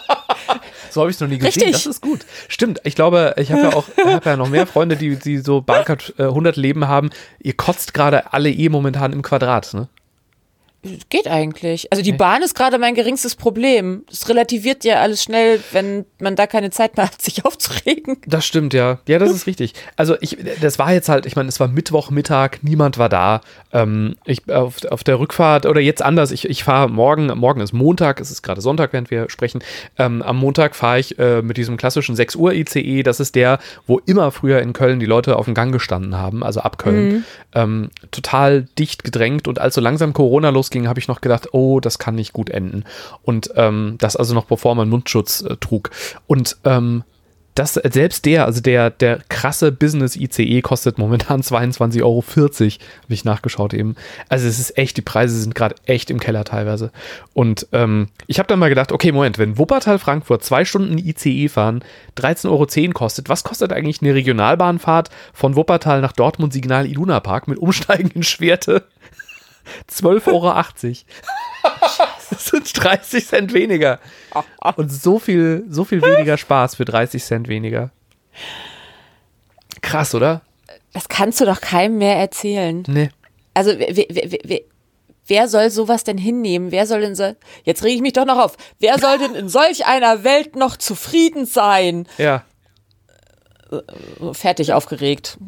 so 0.91 1.01
habe 1.01 1.11
ich 1.11 1.17
es 1.17 1.21
noch 1.21 1.29
nie 1.29 1.39
gesehen. 1.39 1.63
Richtig. 1.63 1.73
Das 1.73 1.87
ist 1.87 2.03
gut. 2.03 2.27
Stimmt. 2.49 2.81
Ich 2.85 2.95
glaube, 2.95 3.35
ich 3.39 3.53
habe 3.53 3.63
ja 3.63 3.73
auch 3.75 3.85
hab 4.05 4.27
ja 4.27 4.37
noch 4.37 4.49
mehr 4.49 4.67
Freunde, 4.67 4.97
die, 4.97 5.17
die 5.17 5.39
so 5.39 5.63
Bahncard 5.63 6.13
äh, 6.19 6.25
100 6.25 6.57
Leben 6.57 6.89
haben. 6.89 7.09
Ihr 7.41 7.55
kotzt 7.55 7.95
gerade 7.95 8.33
alle 8.35 8.51
eh 8.51 8.69
momentan 8.69 9.13
im 9.13 9.23
Quadrat. 9.23 9.73
Ne? 9.73 9.89
Geht 11.11 11.29
eigentlich. 11.29 11.93
Also 11.93 12.03
die 12.03 12.13
Bahn 12.13 12.43
ist 12.43 12.57
gerade 12.57 12.77
mein 12.77 12.97
geringstes 12.97 13.37
Problem. 13.37 14.05
Es 14.11 14.29
relativiert 14.29 14.83
ja 14.83 14.97
alles 14.97 15.23
schnell, 15.23 15.61
wenn 15.71 16.05
man 16.19 16.35
da 16.35 16.49
keine 16.49 16.71
Zeit 16.71 16.97
mehr 16.97 17.07
hat, 17.07 17.23
sich 17.23 17.45
aufzuregen. 17.45 18.17
Das 18.27 18.45
stimmt, 18.45 18.75
ja. 18.75 18.99
Ja, 19.07 19.21
das 19.21 19.31
ist 19.31 19.47
richtig. 19.47 19.75
Also 19.95 20.17
ich, 20.21 20.39
das 20.61 20.81
war 20.81 20.93
jetzt 20.93 21.09
halt, 21.09 21.25
ich 21.25 21.37
meine, 21.37 21.49
es 21.49 21.61
war 21.61 21.69
Mittwochmittag, 21.69 22.59
niemand 22.63 22.99
war 22.99 23.09
da. 23.09 23.43
Ähm, 23.73 24.17
ich 24.25 24.51
auf, 24.53 24.85
auf 24.87 25.05
der 25.05 25.21
Rückfahrt 25.21 25.67
oder 25.67 25.81
jetzt 25.81 26.03
anders, 26.03 26.33
ich, 26.33 26.49
ich 26.49 26.65
fahre 26.65 26.91
morgen, 26.91 27.27
morgen 27.39 27.61
ist 27.61 27.73
Montag, 27.73 28.21
es 28.21 28.33
ist 28.33 28.43
gerade 28.43 28.61
Sonntag, 28.61 28.93
während 28.93 29.13
wir 29.13 29.31
sprechen. 29.31 29.63
Ähm, 29.99 30.21
am 30.21 30.37
Montag 30.37 30.75
fahre 30.75 30.99
ich 30.99 31.17
äh, 31.17 31.43
mit 31.43 31.59
diesem 31.59 31.77
klassischen 31.77 32.17
6 32.17 32.35
Uhr 32.35 32.55
ICE. 32.55 33.05
Das 33.05 33.21
ist 33.21 33.37
der, 33.37 33.61
wo 33.87 34.01
immer 34.01 34.33
früher 34.33 34.61
in 34.61 34.73
Köln 34.73 34.99
die 34.99 35.07
Leute 35.07 35.37
auf 35.37 35.45
dem 35.45 35.55
Gang 35.55 35.73
gestanden 35.73 36.17
haben, 36.17 36.43
also 36.43 36.61
ab 36.61 36.77
Köln. 36.79 37.25
Ähm, 37.55 37.91
total 38.11 38.67
dicht 38.79 39.05
gedrängt 39.05 39.47
und 39.47 39.61
als 39.61 39.77
so 39.77 39.81
langsam 39.81 40.13
Corona 40.13 40.51
losging, 40.73 40.89
habe 40.89 41.01
ich 41.01 41.09
noch 41.09 41.21
gedacht, 41.21 41.49
oh, 41.53 41.81
das 41.81 41.99
kann 41.99 42.15
nicht 42.15 42.33
gut 42.33 42.51
enden. 42.51 42.85
Und 43.23 43.51
ähm, 43.57 43.97
das 43.99 44.17
also 44.17 44.35
noch 44.35 44.47
bevor 44.47 44.75
man 44.75 44.89
Mundschutz 44.89 45.43
äh, 45.43 45.57
trug. 45.57 45.91
Und 46.27 46.57
ähm, 46.65 47.05
das, 47.55 47.75
selbst 47.75 48.25
der, 48.25 48.47
also 48.47 48.63
der, 48.63 48.89
der 48.89 49.19
krasse 49.29 49.73
Business 49.73 50.17
ICE 50.17 50.63
kostet 50.63 50.97
momentan 50.97 51.41
22,40 51.43 52.03
Euro, 52.03 52.23
habe 52.23 53.15
ich 53.15 53.25
nachgeschaut 53.27 53.75
eben. 53.75 53.95
Also 54.31 54.49
es 54.49 54.59
ist 54.59 54.79
echt, 54.79 54.97
die 54.97 55.03
Preise 55.03 55.39
sind 55.39 55.55
gerade 55.55 55.75
echt 55.85 56.11
im 56.11 56.19
Keller 56.19 56.45
teilweise. 56.45 56.91
Und 57.35 57.67
ähm, 57.73 58.09
ich 58.27 58.39
habe 58.39 58.47
dann 58.47 58.59
mal 58.59 58.71
gedacht, 58.71 58.91
okay, 58.91 59.13
Moment, 59.13 59.39
wenn 59.39 59.59
Wuppertal 59.59 59.99
Frankfurt 59.99 60.43
zwei 60.45 60.65
Stunden 60.65 60.97
ICE 60.97 61.49
fahren, 61.49 61.85
13,10 62.17 62.49
Euro 62.49 62.93
kostet, 62.95 63.29
was 63.29 63.45
kostet 63.45 63.71
eigentlich 63.71 64.01
eine 64.01 64.15
Regionalbahnfahrt 64.15 65.11
von 65.35 65.55
Wuppertal 65.55 66.01
nach 66.01 66.13
Dortmund 66.13 66.55
Signal 66.55 66.87
Iduna 66.87 67.21
Park 67.21 67.49
mit 67.49 67.59
Umsteigen 67.59 68.11
in 68.15 68.23
Schwerte? 68.23 68.87
12,80 69.91 70.33
Euro. 70.33 70.53
Das 72.31 72.47
sind 72.47 72.83
30 72.83 73.27
Cent 73.27 73.53
weniger. 73.53 74.01
Und 74.77 74.91
so 74.91 75.19
viel, 75.19 75.65
so 75.69 75.85
viel 75.85 76.01
weniger 76.01 76.39
Spaß 76.39 76.77
für 76.77 76.85
30 76.87 77.23
Cent 77.23 77.47
weniger. 77.47 77.91
Krass, 79.83 80.15
oder? 80.15 80.41
Das 80.93 81.09
kannst 81.09 81.41
du 81.41 81.45
doch 81.45 81.61
keinem 81.61 81.99
mehr 81.99 82.17
erzählen. 82.17 82.83
Nee. 82.87 83.11
Also 83.55 83.79
wer, 83.79 83.95
wer, 83.97 84.07
wer, 84.09 84.39
wer, 84.45 84.61
wer 85.27 85.49
soll 85.49 85.71
sowas 85.71 86.05
denn 86.05 86.19
hinnehmen? 86.19 86.73
Wer 86.73 86.87
soll 86.87 87.01
denn 87.01 87.15
so, 87.15 87.35
jetzt 87.65 87.85
rege 87.85 87.97
ich 87.97 88.03
mich 88.03 88.15
doch 88.15 88.25
noch 88.25 88.39
auf. 88.39 88.57
Wer 88.79 88.99
soll 88.99 89.19
denn 89.19 89.35
in 89.35 89.49
solch 89.49 89.87
einer 89.87 90.25
Welt 90.25 90.57
noch 90.57 90.77
zufrieden 90.77 91.45
sein? 91.47 92.07
Ja, 92.19 92.45
Fertig 94.33 94.73
aufgeregt. 94.73 95.39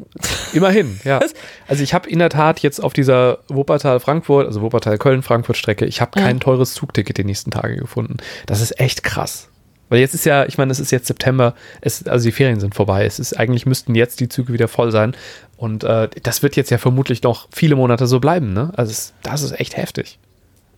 immerhin, 0.52 1.00
ja. 1.04 1.20
Also 1.68 1.82
ich 1.82 1.94
habe 1.94 2.08
in 2.08 2.18
der 2.18 2.30
Tat 2.30 2.60
jetzt 2.60 2.82
auf 2.82 2.92
dieser 2.92 3.38
Wuppertal-Frankfurt, 3.48 4.46
also 4.46 4.62
Wuppertal-Köln-Frankfurt-Strecke, 4.62 5.84
ich 5.84 6.00
habe 6.00 6.18
kein 6.20 6.40
teures 6.40 6.74
Zugticket 6.74 7.18
die 7.18 7.24
nächsten 7.24 7.50
Tage 7.50 7.76
gefunden. 7.76 8.16
Das 8.46 8.60
ist 8.60 8.78
echt 8.80 9.02
krass. 9.02 9.48
Weil 9.88 10.00
jetzt 10.00 10.14
ist 10.14 10.24
ja, 10.24 10.46
ich 10.46 10.58
meine, 10.58 10.72
es 10.72 10.80
ist 10.80 10.90
jetzt 10.90 11.06
September, 11.06 11.54
es, 11.80 12.06
also 12.06 12.24
die 12.24 12.32
Ferien 12.32 12.58
sind 12.58 12.74
vorbei. 12.74 13.04
Es 13.04 13.18
ist 13.18 13.38
eigentlich 13.38 13.66
müssten 13.66 13.94
jetzt 13.94 14.20
die 14.20 14.28
Züge 14.28 14.52
wieder 14.52 14.68
voll 14.68 14.90
sein. 14.90 15.14
Und 15.56 15.84
äh, 15.84 16.08
das 16.22 16.42
wird 16.42 16.56
jetzt 16.56 16.70
ja 16.70 16.78
vermutlich 16.78 17.22
noch 17.22 17.48
viele 17.52 17.76
Monate 17.76 18.06
so 18.06 18.18
bleiben, 18.18 18.52
ne? 18.52 18.72
Also 18.76 18.90
es, 18.90 19.12
das 19.22 19.42
ist 19.42 19.58
echt 19.60 19.76
heftig. 19.76 20.18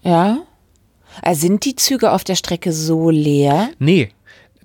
Ja? 0.02 0.38
Also 1.22 1.42
sind 1.42 1.64
die 1.64 1.76
Züge 1.76 2.10
auf 2.10 2.24
der 2.24 2.34
Strecke 2.34 2.72
so 2.72 3.10
leer? 3.10 3.70
Nee. 3.78 4.10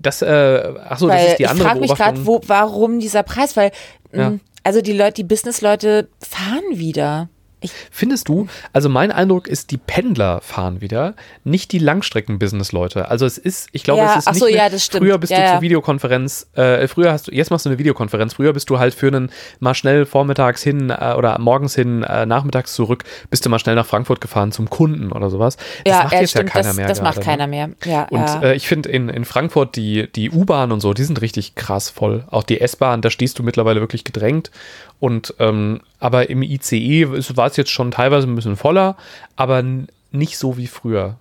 Das, 0.02 0.20
äh, 0.22 0.74
ach 0.88 0.98
so, 0.98 1.08
das 1.08 1.22
ist 1.24 1.38
die 1.38 1.42
ich 1.44 1.48
andere 1.48 1.68
frage 1.68 1.80
mich 1.80 1.94
gerade, 1.94 2.26
warum 2.48 2.98
dieser 3.00 3.22
Preis? 3.22 3.56
Weil, 3.56 3.70
Ja. 4.12 4.30
mh, 4.30 4.38
also 4.64 4.80
die 4.80 4.92
Leute, 4.92 5.14
die 5.14 5.24
Businessleute 5.24 6.08
fahren 6.20 6.62
wieder. 6.72 7.28
Ich, 7.62 7.72
Findest 7.90 8.28
du? 8.28 8.46
Also 8.72 8.88
mein 8.88 9.12
Eindruck 9.12 9.48
ist, 9.48 9.70
die 9.70 9.76
Pendler 9.78 10.40
fahren 10.40 10.80
wieder, 10.80 11.14
nicht 11.44 11.72
die 11.72 11.78
Langstrecken-Business-Leute. 11.78 13.08
Also 13.08 13.26
es 13.26 13.38
ist, 13.38 13.68
ich 13.72 13.82
glaube, 13.82 14.00
Ja, 14.02 14.12
es 14.18 14.26
ist 14.26 14.32
nicht 14.32 14.38
so, 14.40 14.46
mehr, 14.46 14.54
ja, 14.56 14.68
das 14.68 14.84
stimmt. 14.84 15.04
früher 15.04 15.18
bist 15.18 15.32
Ja, 15.32 15.46
du 15.46 15.52
zur 15.54 15.60
Videokonferenz, 15.62 16.46
äh, 16.54 16.86
früher 16.88 17.12
hast 17.12 17.28
du, 17.28 17.32
jetzt 17.32 17.50
machst 17.50 17.66
du 17.66 17.70
eine 17.70 17.78
Videokonferenz, 17.78 18.34
früher 18.34 18.52
bist 18.52 18.70
du 18.70 18.78
halt 18.78 18.94
für 18.94 19.08
einen 19.08 19.30
mal 19.60 19.74
schnell 19.74 20.06
vormittags 20.06 20.62
hin 20.62 20.90
äh, 20.90 21.14
oder 21.16 21.38
morgens 21.38 21.74
hin, 21.74 22.02
äh, 22.02 22.26
nachmittags 22.26 22.74
zurück, 22.74 23.04
bist 23.30 23.44
du 23.44 23.50
mal 23.50 23.58
schnell 23.58 23.74
nach 23.74 23.86
Frankfurt 23.86 24.20
gefahren 24.20 24.52
zum 24.52 24.68
Kunden 24.70 25.12
oder 25.12 25.30
sowas. 25.30 25.56
Das 25.84 25.94
ja, 25.96 26.02
macht 26.04 26.12
jetzt 26.14 26.30
stimmt, 26.30 26.48
ja 26.48 26.52
keiner 26.52 26.68
das, 26.68 26.76
mehr. 26.76 26.88
das 26.88 27.02
macht 27.02 27.14
gerade, 27.14 27.26
keiner 27.26 27.46
ne? 27.46 27.50
mehr. 27.50 27.70
Ja, 27.84 28.02
Und 28.10 28.20
ja. 28.20 28.42
äh, 28.42 28.54
ich 28.54 28.66
finde 28.66 28.88
in, 28.90 29.08
in 29.08 29.24
Frankfurt 29.24 29.76
die, 29.76 30.10
die 30.12 30.30
U-Bahn 30.30 30.72
und 30.72 30.80
so, 30.80 30.94
die 30.94 31.04
sind 31.04 31.20
richtig 31.20 31.54
krass 31.54 31.90
voll. 31.90 32.24
Auch 32.30 32.42
die 32.42 32.60
S-Bahn, 32.60 33.02
da 33.02 33.10
stehst 33.10 33.38
du 33.38 33.42
mittlerweile 33.42 33.80
wirklich 33.80 34.04
gedrängt. 34.04 34.50
Und 34.98 35.34
ähm, 35.40 35.80
aber 36.02 36.28
im 36.30 36.42
ICE 36.42 37.06
war 37.36 37.46
es 37.46 37.56
jetzt 37.56 37.70
schon 37.70 37.90
teilweise 37.92 38.26
ein 38.26 38.34
bisschen 38.34 38.56
voller, 38.56 38.96
aber 39.36 39.62
nicht 40.10 40.36
so 40.36 40.56
wie 40.56 40.66
früher. 40.66 41.18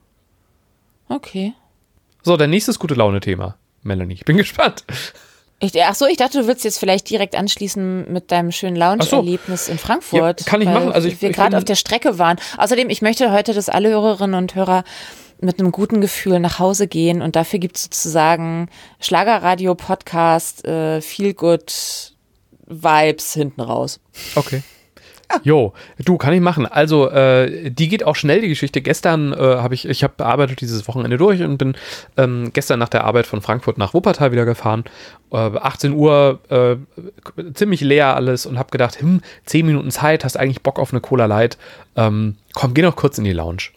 okay. 1.07 1.53
So, 2.23 2.37
dein 2.37 2.51
nächstes 2.51 2.77
gute 2.77 2.93
Laune-Thema, 2.93 3.55
Melanie. 3.81 4.13
Ich 4.13 4.25
bin 4.25 4.37
gespannt. 4.45 4.83
Ich, 5.59 5.71
ach 5.83 5.95
so, 5.95 6.05
ich 6.05 6.17
dachte, 6.17 6.39
du 6.39 6.45
würdest 6.47 6.65
jetzt 6.65 6.77
vielleicht 6.79 7.09
direkt 7.09 7.35
anschließen 7.35 8.11
mit 8.11 8.31
deinem 8.31 8.51
schönen 8.51 8.79
Ach 8.81 9.01
so. 9.03 9.15
Lounge-Erlebnis 9.17 9.69
in 9.69 9.77
Frankfurt. 9.79 10.41
Ja, 10.41 10.45
kann 10.47 10.61
ich 10.61 10.67
machen. 10.67 10.91
Also 10.91 11.07
ich- 11.07 11.21
wir 11.21 11.31
gerade 11.31 11.57
auf 11.57 11.63
der 11.65 11.75
Strecke 11.75 12.17
waren. 12.19 12.37
Außerdem, 12.57 12.89
ich 12.89 13.01
möchte 13.01 13.31
heute, 13.31 13.53
dass 13.53 13.69
alle 13.69 13.89
Hörerinnen 13.89 14.35
und 14.35 14.53
Hörer 14.55 14.83
mit 15.39 15.59
einem 15.59 15.71
guten 15.71 16.01
Gefühl 16.01 16.39
nach 16.39 16.59
Hause 16.59 16.87
gehen 16.87 17.21
und 17.23 17.35
dafür 17.35 17.57
gibt 17.57 17.77
es 17.77 17.83
sozusagen 17.85 18.69
Schlagerradio, 18.99 19.73
Podcast, 19.73 20.63
äh, 20.65 21.01
Feel 21.01 21.33
Good 21.33 22.10
Vibes 22.67 23.33
hinten 23.33 23.61
raus. 23.61 23.99
Okay. 24.35 24.63
Jo, 25.43 25.73
du, 26.03 26.17
kann 26.17 26.33
ich 26.33 26.41
machen. 26.41 26.65
Also, 26.65 27.09
äh, 27.09 27.71
die 27.71 27.87
geht 27.87 28.03
auch 28.03 28.15
schnell, 28.15 28.41
die 28.41 28.49
Geschichte. 28.49 28.81
Gestern 28.81 29.33
äh, 29.33 29.37
habe 29.37 29.73
ich, 29.73 29.87
ich 29.87 30.03
habe 30.03 30.13
bearbeitet 30.17 30.61
dieses 30.61 30.87
Wochenende 30.87 31.17
durch 31.17 31.41
und 31.41 31.57
bin 31.57 31.75
ähm, 32.17 32.51
gestern 32.53 32.79
nach 32.79 32.89
der 32.89 33.03
Arbeit 33.03 33.27
von 33.27 33.41
Frankfurt 33.41 33.77
nach 33.77 33.93
Wuppertal 33.93 34.31
wieder 34.31 34.45
gefahren. 34.45 34.83
Äh, 35.31 35.37
18 35.37 35.93
Uhr, 35.93 36.39
äh, 36.49 36.75
ziemlich 37.53 37.81
leer 37.81 38.15
alles 38.15 38.45
und 38.45 38.57
habe 38.57 38.71
gedacht, 38.71 38.99
hm, 38.99 39.21
10 39.45 39.65
Minuten 39.65 39.91
Zeit, 39.91 40.25
hast 40.25 40.37
eigentlich 40.37 40.61
Bock 40.61 40.79
auf 40.79 40.91
eine 40.91 41.01
Cola 41.01 41.25
Light. 41.25 41.57
Ähm, 41.95 42.35
komm, 42.53 42.73
geh 42.73 42.81
noch 42.81 42.95
kurz 42.95 43.17
in 43.17 43.23
die 43.23 43.33
Lounge. 43.33 43.69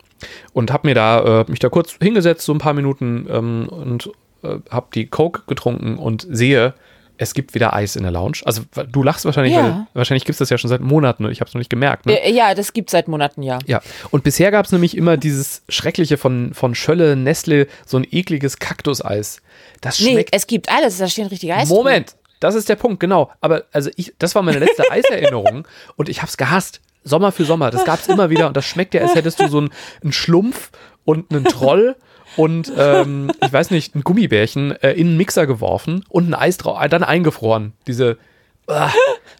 Und 0.52 0.72
habe 0.72 0.88
mir 0.88 0.94
da, 0.94 1.42
äh, 1.42 1.44
mich 1.48 1.58
da 1.58 1.68
kurz 1.68 1.96
hingesetzt, 2.00 2.46
so 2.46 2.52
ein 2.52 2.58
paar 2.58 2.74
Minuten 2.74 3.26
ähm, 3.30 3.68
und 3.68 4.10
äh, 4.42 4.56
habe 4.70 4.86
die 4.94 5.06
Coke 5.06 5.42
getrunken 5.46 5.98
und 5.98 6.26
sehe, 6.30 6.74
es 7.16 7.34
gibt 7.34 7.54
wieder 7.54 7.74
Eis 7.74 7.96
in 7.96 8.02
der 8.02 8.12
Lounge. 8.12 8.38
Also 8.44 8.62
du 8.90 9.02
lachst 9.02 9.24
wahrscheinlich, 9.24 9.52
Ja. 9.54 9.62
weil 9.62 9.86
wahrscheinlich 9.94 10.24
gibt 10.24 10.34
es 10.34 10.38
das 10.38 10.50
ja 10.50 10.58
schon 10.58 10.68
seit 10.68 10.80
Monaten 10.80 11.24
ich 11.30 11.40
habe 11.40 11.48
es 11.48 11.54
noch 11.54 11.58
nicht 11.60 11.70
gemerkt. 11.70 12.06
Ne? 12.06 12.20
Äh, 12.24 12.32
ja, 12.32 12.54
das 12.54 12.72
gibt 12.72 12.90
seit 12.90 13.08
Monaten, 13.08 13.42
ja. 13.42 13.58
Ja, 13.66 13.80
und 14.10 14.24
bisher 14.24 14.50
gab 14.50 14.66
es 14.66 14.72
nämlich 14.72 14.96
immer 14.96 15.16
dieses 15.16 15.62
Schreckliche 15.68 16.16
von, 16.16 16.54
von 16.54 16.74
Schölle, 16.74 17.16
Nestle, 17.16 17.66
so 17.86 17.96
ein 17.96 18.06
ekliges 18.10 18.58
Kaktuseis. 18.58 19.40
Das 19.80 20.00
Nee, 20.00 20.12
schmeckt. 20.12 20.34
es 20.34 20.46
gibt 20.46 20.70
alles, 20.70 20.98
da 20.98 21.08
stehen 21.08 21.26
richtige 21.28 21.54
Eis. 21.54 21.68
Moment, 21.68 22.16
das 22.40 22.54
ist 22.54 22.68
der 22.68 22.76
Punkt, 22.76 23.00
genau. 23.00 23.30
Aber 23.40 23.64
also 23.72 23.90
ich, 23.96 24.12
das 24.18 24.34
war 24.34 24.42
meine 24.42 24.58
letzte 24.58 24.82
Eiserinnerung 24.90 25.66
und 25.96 26.08
ich 26.08 26.18
habe 26.18 26.28
es 26.28 26.36
gehasst. 26.36 26.80
Sommer 27.06 27.32
für 27.32 27.44
Sommer, 27.44 27.70
das 27.70 27.84
gab 27.84 28.00
es 28.00 28.08
immer 28.08 28.30
wieder 28.30 28.46
und 28.46 28.56
das 28.56 28.64
schmeckt 28.64 28.94
ja, 28.94 29.02
als 29.02 29.14
hättest 29.14 29.38
du 29.38 29.48
so 29.48 29.58
einen, 29.58 29.70
einen 30.02 30.12
Schlumpf 30.12 30.70
und 31.04 31.30
einen 31.34 31.44
Troll 31.44 31.96
und 32.36 32.72
ähm, 32.76 33.30
ich 33.42 33.52
weiß 33.52 33.70
nicht, 33.70 33.94
ein 33.94 34.02
Gummibärchen 34.02 34.72
äh, 34.82 34.92
in 34.92 35.08
einen 35.08 35.16
Mixer 35.16 35.46
geworfen 35.46 36.04
und 36.08 36.28
ein 36.28 36.34
Eis 36.34 36.56
drauf, 36.56 36.82
äh, 36.82 36.88
dann 36.88 37.02
eingefroren. 37.02 37.72
Diese 37.86 38.18
ah, 38.66 38.90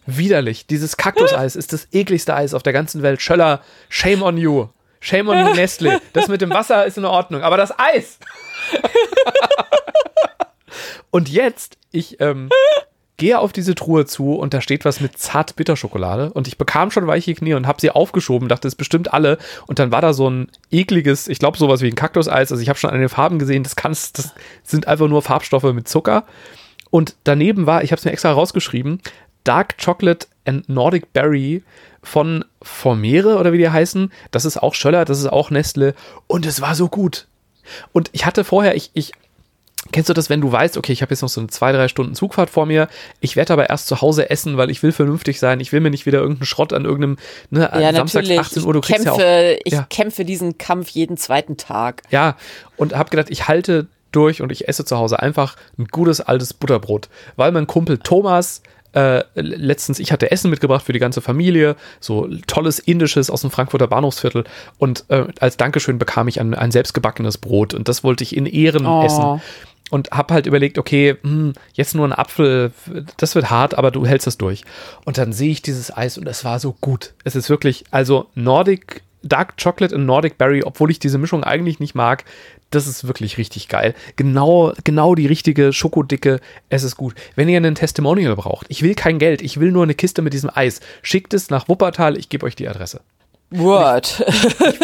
widerlich. 0.05 0.67
Dieses 0.67 0.97
Kaktuseis 0.97 1.55
ist 1.55 1.73
das 1.73 1.87
ekligste 1.91 2.35
Eis 2.35 2.53
auf 2.53 2.63
der 2.63 2.73
ganzen 2.73 3.01
Welt. 3.01 3.21
Schöller, 3.21 3.61
shame 3.89 4.21
on 4.21 4.37
you. 4.37 4.67
Shame 4.99 5.29
on 5.29 5.37
you, 5.37 5.53
Nestle. 5.53 6.01
Das 6.13 6.27
mit 6.27 6.41
dem 6.41 6.49
Wasser 6.49 6.85
ist 6.85 6.97
in 6.97 7.05
Ordnung, 7.05 7.41
aber 7.41 7.57
das 7.57 7.77
Eis. 7.77 8.17
Und 11.11 11.29
jetzt, 11.29 11.77
ich 11.91 12.19
ähm, 12.19 12.49
gehe 13.17 13.39
auf 13.39 13.53
diese 13.53 13.75
Truhe 13.75 14.05
zu 14.05 14.33
und 14.33 14.53
da 14.53 14.61
steht 14.61 14.83
was 14.83 14.99
mit 14.99 15.17
Zart-Bitterschokolade 15.17 16.33
und 16.33 16.47
ich 16.47 16.57
bekam 16.57 16.91
schon 16.91 17.07
weiche 17.07 17.33
Knie 17.33 17.53
und 17.53 17.67
habe 17.67 17.79
sie 17.79 17.91
aufgeschoben, 17.91 18.49
dachte, 18.49 18.67
es 18.67 18.75
bestimmt 18.75 19.13
alle. 19.13 19.37
Und 19.67 19.79
dann 19.79 19.91
war 19.91 20.01
da 20.01 20.13
so 20.13 20.29
ein 20.29 20.49
ekliges, 20.71 21.27
ich 21.27 21.39
glaube 21.39 21.57
sowas 21.57 21.81
wie 21.81 21.87
ein 21.87 21.95
Kaktuseis, 21.95 22.51
also 22.51 22.61
ich 22.61 22.69
habe 22.69 22.77
schon 22.79 22.89
an 22.89 22.99
den 22.99 23.09
Farben 23.09 23.39
gesehen, 23.39 23.63
das 23.63 23.75
kannst, 23.75 24.17
das 24.17 24.33
sind 24.63 24.87
einfach 24.87 25.07
nur 25.07 25.21
Farbstoffe 25.21 25.71
mit 25.73 25.87
Zucker. 25.87 26.25
Und 26.89 27.15
daneben 27.23 27.65
war, 27.65 27.83
ich 27.83 27.91
habe 27.91 27.99
es 27.99 28.05
mir 28.05 28.11
extra 28.11 28.31
rausgeschrieben, 28.31 29.01
Dark 29.43 29.77
Chocolate 29.83 30.27
and 30.45 30.67
Nordic 30.67 31.13
Berry 31.13 31.63
von 32.03 32.43
Formere 32.61 33.37
oder 33.37 33.53
wie 33.53 33.57
die 33.57 33.69
heißen, 33.69 34.11
das 34.31 34.45
ist 34.45 34.61
auch 34.61 34.73
Schöller, 34.73 35.05
das 35.05 35.19
ist 35.19 35.27
auch 35.27 35.51
Nestle. 35.51 35.95
Und 36.27 36.45
es 36.45 36.61
war 36.61 36.75
so 36.75 36.89
gut. 36.89 37.27
Und 37.93 38.09
ich 38.11 38.25
hatte 38.25 38.43
vorher, 38.43 38.75
ich, 38.75 38.91
ich 38.93 39.13
Kennst 39.91 40.09
du 40.09 40.13
das, 40.13 40.29
wenn 40.29 40.41
du 40.41 40.51
weißt, 40.51 40.77
okay, 40.77 40.91
ich 40.91 41.01
habe 41.01 41.11
jetzt 41.11 41.21
noch 41.21 41.29
so 41.29 41.39
eine 41.39 41.47
zwei, 41.49 41.71
drei 41.71 41.87
Stunden 41.87 42.15
Zugfahrt 42.15 42.49
vor 42.49 42.65
mir, 42.65 42.87
ich 43.19 43.35
werde 43.35 43.53
aber 43.53 43.69
erst 43.69 43.87
zu 43.87 44.01
Hause 44.01 44.29
essen, 44.31 44.57
weil 44.57 44.71
ich 44.71 44.81
will 44.81 44.91
vernünftig 44.91 45.39
sein, 45.39 45.59
ich 45.59 45.71
will 45.71 45.79
mir 45.79 45.91
nicht 45.91 46.05
wieder 46.07 46.19
irgendeinen 46.19 46.47
Schrott 46.47 46.73
an 46.73 46.85
irgendeinem, 46.85 47.17
ne, 47.51 47.69
Ja, 47.79 47.91
natürlich. 47.91 48.39
18 48.39 48.63
Uhr, 48.63 48.73
du 48.73 48.79
ich 48.79 48.85
kriegst 48.85 49.05
kämpfe, 49.05 49.21
ja 49.21 49.53
auch, 49.53 49.59
ich 49.63 49.73
ja. 49.73 49.87
kämpfe 49.89 50.25
diesen 50.25 50.57
Kampf 50.57 50.89
jeden 50.89 51.17
zweiten 51.17 51.55
Tag. 51.57 52.01
ja, 52.09 52.35
und 52.77 52.95
habe 52.95 53.09
gedacht, 53.11 53.29
ich 53.29 53.47
halte 53.47 53.87
durch 54.11 54.41
und 54.41 54.51
ich 54.51 54.67
esse 54.67 54.85
zu 54.85 54.97
Hause 54.97 55.19
einfach 55.19 55.55
ein 55.77 55.85
gutes 55.85 56.19
altes 56.19 56.53
Butterbrot, 56.53 57.09
weil 57.35 57.51
mein 57.51 57.67
Kumpel 57.67 57.97
Thomas 57.99 58.63
äh, 58.93 59.23
letztens, 59.35 59.99
ich 59.99 60.11
hatte 60.13 60.31
Essen 60.31 60.49
mitgebracht 60.49 60.85
für 60.85 60.93
die 60.93 60.99
ganze 60.99 61.21
Familie, 61.21 61.75
so 61.99 62.29
tolles 62.47 62.79
indisches 62.79 63.29
aus 63.29 63.41
dem 63.41 63.51
Frankfurter 63.51 63.87
Bahnhofsviertel 63.87 64.45
und 64.77 65.03
äh, 65.09 65.25
als 65.41 65.57
Dankeschön 65.57 65.99
bekam 65.99 66.29
ich 66.29 66.39
ein, 66.39 66.53
ein 66.53 66.71
selbstgebackenes 66.71 67.37
Brot 67.37 67.73
und 67.73 67.89
das 67.89 68.03
wollte 68.05 68.23
ich 68.23 68.35
in 68.35 68.45
Ehren 68.45 68.85
Oh. 68.85 69.03
essen 69.05 69.41
und 69.91 70.11
habe 70.11 70.33
halt 70.33 70.47
überlegt, 70.47 70.77
okay, 70.77 71.15
hm, 71.21 71.53
jetzt 71.73 71.95
nur 71.95 72.07
ein 72.07 72.13
Apfel, 72.13 72.71
das 73.17 73.35
wird 73.35 73.49
hart, 73.49 73.77
aber 73.77 73.91
du 73.91 74.05
hältst 74.05 74.27
das 74.27 74.37
durch. 74.37 74.63
Und 75.05 75.17
dann 75.17 75.33
sehe 75.33 75.51
ich 75.51 75.61
dieses 75.61 75.95
Eis 75.95 76.17
und 76.17 76.27
es 76.27 76.43
war 76.43 76.59
so 76.59 76.75
gut. 76.81 77.13
Es 77.23 77.35
ist 77.35 77.49
wirklich, 77.49 77.85
also 77.91 78.27
Nordic, 78.35 79.03
Dark 79.21 79.55
Chocolate 79.61 79.95
und 79.95 80.05
Nordic 80.05 80.37
Berry, 80.37 80.63
obwohl 80.63 80.91
ich 80.91 80.99
diese 80.99 81.17
Mischung 81.17 81.43
eigentlich 81.43 81.79
nicht 81.79 81.95
mag, 81.95 82.25
das 82.71 82.87
ist 82.87 83.07
wirklich 83.07 83.37
richtig 83.37 83.67
geil. 83.69 83.93
Genau, 84.15 84.73
genau 84.83 85.15
die 85.15 85.27
richtige 85.27 85.71
Schokodicke, 85.71 86.39
es 86.69 86.83
ist 86.83 86.95
gut. 86.95 87.15
Wenn 87.35 87.49
ihr 87.49 87.57
einen 87.57 87.75
Testimonial 87.75 88.35
braucht, 88.35 88.67
ich 88.69 88.81
will 88.81 88.95
kein 88.95 89.19
Geld, 89.19 89.41
ich 89.41 89.59
will 89.59 89.71
nur 89.71 89.83
eine 89.83 89.95
Kiste 89.95 90.21
mit 90.21 90.33
diesem 90.33 90.51
Eis, 90.53 90.79
schickt 91.01 91.33
es 91.33 91.49
nach 91.49 91.67
Wuppertal, 91.69 92.17
ich 92.17 92.29
gebe 92.29 92.45
euch 92.45 92.55
die 92.55 92.67
Adresse. 92.67 93.01
Word. 93.51 94.07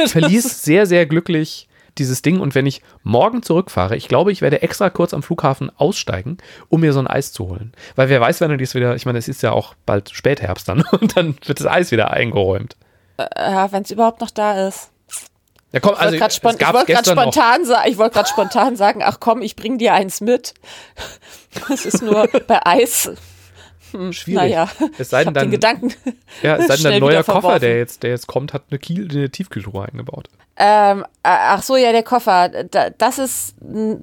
verließ 0.08 0.64
sehr, 0.64 0.86
sehr 0.86 1.06
glücklich 1.06 1.68
dieses 1.98 2.22
Ding 2.22 2.40
und 2.40 2.56
wenn 2.56 2.66
ich 2.66 2.82
morgen 3.04 3.44
zurückfahre, 3.44 3.96
ich 3.96 4.08
glaube, 4.08 4.32
ich 4.32 4.42
werde 4.42 4.62
extra 4.62 4.90
kurz 4.90 5.14
am 5.14 5.24
Flughafen 5.24 5.72
aussteigen, 5.78 6.38
um 6.70 6.82
mir 6.82 6.94
so 6.94 7.00
ein 7.00 7.08
Eis 7.08 7.32
zu 7.32 7.48
holen. 7.50 7.74
Weil 7.96 8.10
wer 8.10 8.22
weiß, 8.22 8.42
wenn 8.42 8.52
er 8.52 8.58
dies 8.58 8.76
wieder, 8.76 8.96
ich 8.96 9.06
meine, 9.06 9.20
es 9.20 9.28
ist 9.28 9.44
ja 9.44 9.52
auch 9.52 9.76
bald 9.86 10.10
Spätherbst 10.10 10.68
dann 10.68 10.82
und 10.92 11.18
dann 11.18 11.36
wird 11.46 11.60
das 11.60 11.68
Eis 11.68 11.92
wieder 11.92 12.12
eingeräumt. 12.12 12.76
ja, 13.20 13.72
wenn 13.72 13.84
es 13.84 13.92
überhaupt 13.92 14.22
noch 14.22 14.32
da 14.32 14.68
ist. 14.68 14.92
Ja, 15.74 15.80
komm, 15.80 15.94
Ich 15.94 16.00
also 16.00 16.12
wollte 16.12 16.18
gerade 16.18 16.32
es 16.32 16.36
spon 16.36 16.56
ich 16.60 16.74
wollt 16.74 17.08
spontan, 17.08 17.66
sa 17.66 17.86
ich 17.86 17.98
wollt 17.98 18.28
spontan 18.28 18.76
sagen, 18.76 19.02
ach 19.04 19.20
komm, 19.20 19.42
ich 19.42 19.56
bring 19.56 19.78
dir 19.78 19.94
eins 19.94 20.22
mit. 20.22 20.54
Das 21.68 21.86
ist 21.86 22.02
nur 22.02 22.30
bei 22.48 22.66
Eis. 22.66 23.12
Schwierig. 24.12 24.36
Naja, 24.36 24.70
Es 24.98 25.10
sei 25.10 25.22
ich 25.22 25.26
denn 25.26 25.34
dann, 25.34 25.46
den 25.48 25.52
Gedanken. 25.52 25.94
ja, 26.42 26.56
es 26.58 26.62
sei 26.68 26.74
denn, 26.74 26.78
schnell 26.78 26.94
ein 26.94 27.00
neuer 27.00 27.24
Koffer, 27.24 27.60
der 27.60 27.78
jetzt, 27.78 28.04
der 28.04 28.12
jetzt 28.12 28.28
kommt, 28.28 28.54
hat 28.54 28.64
eine, 28.70 28.80
Kiel, 28.80 29.08
eine 29.10 29.30
Tiefkühltruhe 29.30 29.86
eingebaut. 29.86 30.30
Ähm, 30.58 31.02
äh, 31.24 31.30
ach 31.30 31.64
so, 31.64 31.76
ja, 31.76 31.92
der 31.92 32.04
Koffer. 32.04 32.50
Da, 32.50 32.90
das 32.90 33.20
ist 33.20 33.56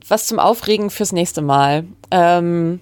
was 0.08 0.26
zum 0.26 0.38
Aufregen 0.38 0.90
fürs 0.90 1.12
nächste 1.12 1.42
Mal. 1.42 1.84
Ähm, 2.10 2.80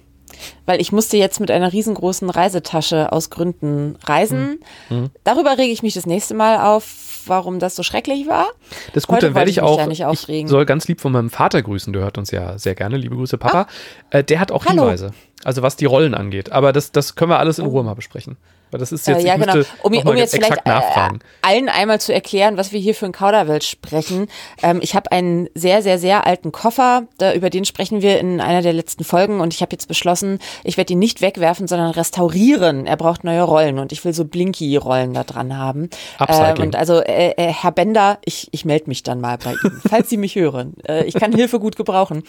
weil 0.65 0.81
ich 0.81 0.91
musste 0.91 1.17
jetzt 1.17 1.39
mit 1.39 1.49
einer 1.51 1.71
riesengroßen 1.73 2.29
Reisetasche 2.29 3.11
aus 3.11 3.29
Gründen 3.29 3.97
reisen. 4.05 4.59
Hm. 4.89 5.09
Darüber 5.23 5.57
rege 5.57 5.71
ich 5.71 5.83
mich 5.83 5.93
das 5.93 6.05
nächste 6.05 6.33
Mal 6.35 6.59
auf, 6.59 7.23
warum 7.25 7.59
das 7.59 7.75
so 7.75 7.81
schrecklich 7.83 8.27
war. 8.27 8.47
Das 8.93 9.03
ist 9.03 9.07
gut, 9.07 9.17
Heute 9.17 9.27
dann 9.27 9.35
werde 9.35 9.49
ich 9.49 9.57
ich 9.57 9.63
auch, 9.63 9.85
nicht 9.87 9.99
ich 9.99 10.05
aufregen. 10.05 10.47
soll 10.47 10.65
ganz 10.65 10.87
lieb 10.87 11.01
von 11.01 11.11
meinem 11.11 11.29
Vater 11.29 11.61
grüßen, 11.61 11.91
der 11.93 12.03
hört 12.03 12.17
uns 12.17 12.31
ja 12.31 12.57
sehr 12.57 12.75
gerne, 12.75 12.97
liebe 12.97 13.15
Grüße 13.15 13.37
Papa. 13.37 13.67
Äh, 14.09 14.23
der 14.23 14.39
hat 14.39 14.51
auch 14.51 14.65
Ah. 14.65 14.69
Hallo. 14.69 14.83
Hinweise, 14.83 15.11
also 15.47 15.61
was 15.61 15.77
die 15.77 15.85
Rollen 15.85 16.13
angeht. 16.13 16.51
Aber 16.51 16.73
das, 16.73 16.91
das 16.91 17.15
können 17.15 17.31
wir 17.31 17.39
alles 17.39 17.57
in 17.57 17.65
Ruhe 17.65 17.81
mal 17.81 17.93
besprechen. 17.93 18.35
Weil 18.71 18.79
das 18.79 18.91
ist 18.91 19.07
jetzt, 19.07 19.23
Äh, 19.23 19.27
ja, 19.27 19.37
genau. 19.37 19.53
Um, 19.81 19.95
um 19.97 20.15
jetzt 20.17 20.35
vielleicht 20.35 20.65
äh, 20.65 20.69
nachfragen. 20.69 21.19
allen 21.41 21.69
einmal 21.69 22.01
zu 22.01 22.13
erklären, 22.13 22.57
was 22.57 22.71
wir 22.71 22.79
hier 22.79 22.95
für 22.95 23.05
ein 23.05 23.11
Kauderwelsch 23.11 23.67
sprechen. 23.69 24.27
Ähm, 24.61 24.79
ich 24.81 24.95
habe 24.95 25.11
einen 25.11 25.49
sehr, 25.55 25.81
sehr, 25.81 25.97
sehr 25.97 26.25
alten 26.25 26.51
Koffer, 26.51 27.03
da, 27.17 27.33
über 27.33 27.49
den 27.49 27.65
sprechen 27.65 28.01
wir 28.01 28.19
in 28.19 28.41
einer 28.41 28.61
der 28.61 28.73
letzten 28.73 29.03
Folgen 29.03 29.39
und 29.39 29.53
ich 29.53 29.61
habe 29.61 29.71
jetzt 29.71 29.87
beschlossen, 29.87 30.39
ich 30.63 30.77
werde 30.77 30.93
ihn 30.93 30.99
nicht 30.99 31.21
wegwerfen, 31.21 31.67
sondern 31.67 31.91
restaurieren. 31.91 32.85
Er 32.85 32.97
braucht 32.97 33.23
neue 33.23 33.43
Rollen 33.43 33.79
und 33.79 33.91
ich 33.91 34.03
will 34.03 34.13
so 34.13 34.25
Blinky-Rollen 34.25 35.13
da 35.13 35.23
dran 35.23 35.57
haben. 35.57 35.89
Upcycling. 36.17 36.55
Ähm, 36.57 36.61
und 36.63 36.75
also, 36.75 36.99
äh, 37.01 37.31
äh, 37.37 37.53
Herr 37.53 37.71
Bender, 37.71 38.19
ich, 38.25 38.49
ich 38.51 38.65
melde 38.65 38.85
mich 38.87 39.03
dann 39.03 39.21
mal 39.21 39.37
bei 39.37 39.51
Ihnen, 39.51 39.81
falls 39.89 40.09
Sie 40.09 40.17
mich 40.17 40.35
hören. 40.35 40.75
Äh, 40.87 41.05
ich 41.05 41.13
kann 41.13 41.33
Hilfe 41.33 41.59
gut 41.59 41.75
gebrauchen. 41.75 42.23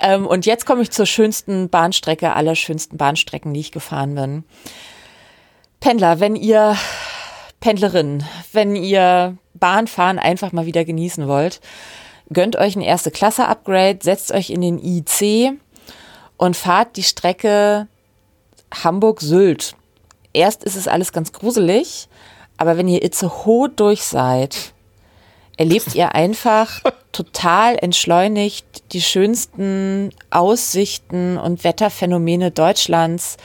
Ähm, 0.00 0.26
und 0.26 0.46
jetzt 0.46 0.66
komme 0.66 0.82
ich 0.82 0.90
zur 0.90 1.06
schönsten 1.06 1.68
Bahnstrecke 1.68 2.34
aller 2.34 2.54
schönsten 2.54 2.96
Bahnstrecken, 2.96 3.52
die 3.52 3.60
ich 3.60 3.72
gefahren 3.72 4.14
bin. 4.14 4.44
Pendler, 5.82 6.20
wenn 6.20 6.36
ihr 6.36 6.76
Pendlerin, 7.58 8.22
wenn 8.52 8.76
ihr 8.76 9.36
Bahnfahren 9.54 10.20
einfach 10.20 10.52
mal 10.52 10.64
wieder 10.64 10.84
genießen 10.84 11.26
wollt, 11.26 11.60
gönnt 12.32 12.54
euch 12.54 12.76
ein 12.76 12.82
erste 12.82 13.10
Klasse 13.10 13.48
Upgrade, 13.48 13.98
setzt 14.00 14.30
euch 14.30 14.50
in 14.50 14.60
den 14.60 14.78
IC 14.78 15.58
und 16.36 16.56
fahrt 16.56 16.96
die 16.96 17.02
Strecke 17.02 17.88
Hamburg-Sylt. 18.72 19.74
Erst 20.32 20.62
ist 20.62 20.76
es 20.76 20.86
alles 20.86 21.12
ganz 21.12 21.32
gruselig, 21.32 22.08
aber 22.58 22.76
wenn 22.76 22.86
ihr 22.86 23.02
Itzehoe 23.02 23.68
durch 23.68 24.04
seid, 24.04 24.74
erlebt 25.56 25.96
ihr 25.96 26.14
einfach 26.14 26.80
total 27.10 27.74
entschleunigt 27.74 28.92
die 28.92 29.02
schönsten 29.02 30.10
Aussichten 30.30 31.38
und 31.38 31.64
Wetterphänomene 31.64 32.52
Deutschlands 32.52 33.36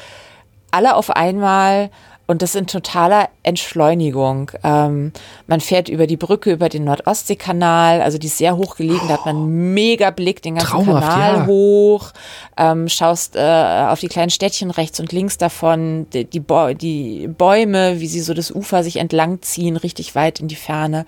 alle 0.69 0.95
auf 0.95 1.09
einmal 1.09 1.89
und 2.27 2.41
das 2.41 2.55
in 2.55 2.67
totaler 2.67 3.29
Entschleunigung. 3.43 4.51
Ähm, 4.63 5.13
man 5.47 5.61
fährt 5.61 5.87
über 5.87 6.07
die 6.07 6.17
Brücke, 6.17 6.51
über 6.51 6.67
den 6.67 6.83
Nordostseekanal, 6.83 8.01
also 8.01 8.17
die 8.17 8.27
ist 8.27 8.37
sehr 8.37 8.57
hoch 8.57 8.75
gelegen, 8.75 9.07
da 9.07 9.13
hat 9.13 9.25
man 9.25 9.37
einen 9.37 9.73
mega 9.73 10.11
Blick 10.11 10.41
den 10.41 10.55
ganzen 10.55 10.69
Traumhaft, 10.69 11.07
Kanal 11.07 11.33
ja. 11.35 11.45
hoch, 11.47 12.11
ähm, 12.57 12.89
schaust 12.89 13.37
äh, 13.37 13.87
auf 13.89 14.01
die 14.01 14.09
kleinen 14.09 14.29
Städtchen 14.29 14.71
rechts 14.71 14.99
und 14.99 15.11
links 15.13 15.37
davon, 15.37 16.07
die, 16.11 16.25
die, 16.25 16.43
die 16.75 17.27
Bäume, 17.27 18.01
wie 18.01 18.07
sie 18.07 18.21
so 18.21 18.33
das 18.33 18.51
Ufer 18.51 18.83
sich 18.83 18.97
entlang 18.97 19.41
ziehen, 19.41 19.77
richtig 19.77 20.13
weit 20.13 20.41
in 20.41 20.49
die 20.49 20.55
Ferne. 20.55 21.05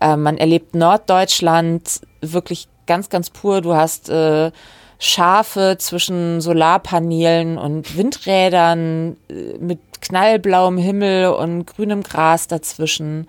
Äh, 0.00 0.16
man 0.16 0.38
erlebt 0.38 0.76
Norddeutschland 0.76 2.00
wirklich 2.20 2.68
ganz, 2.86 3.08
ganz 3.08 3.30
pur. 3.30 3.60
Du 3.60 3.74
hast 3.74 4.08
äh, 4.08 4.52
Schafe 4.98 5.76
zwischen 5.78 6.40
Solarpanelen 6.40 7.58
und 7.58 7.96
Windrädern 7.96 9.16
äh, 9.28 9.76
mit 10.02 10.08
knallblauem 10.08 10.78
Himmel 10.78 11.28
und 11.28 11.66
grünem 11.66 12.02
Gras 12.02 12.48
dazwischen. 12.48 13.26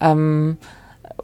Ähm, 0.00 0.56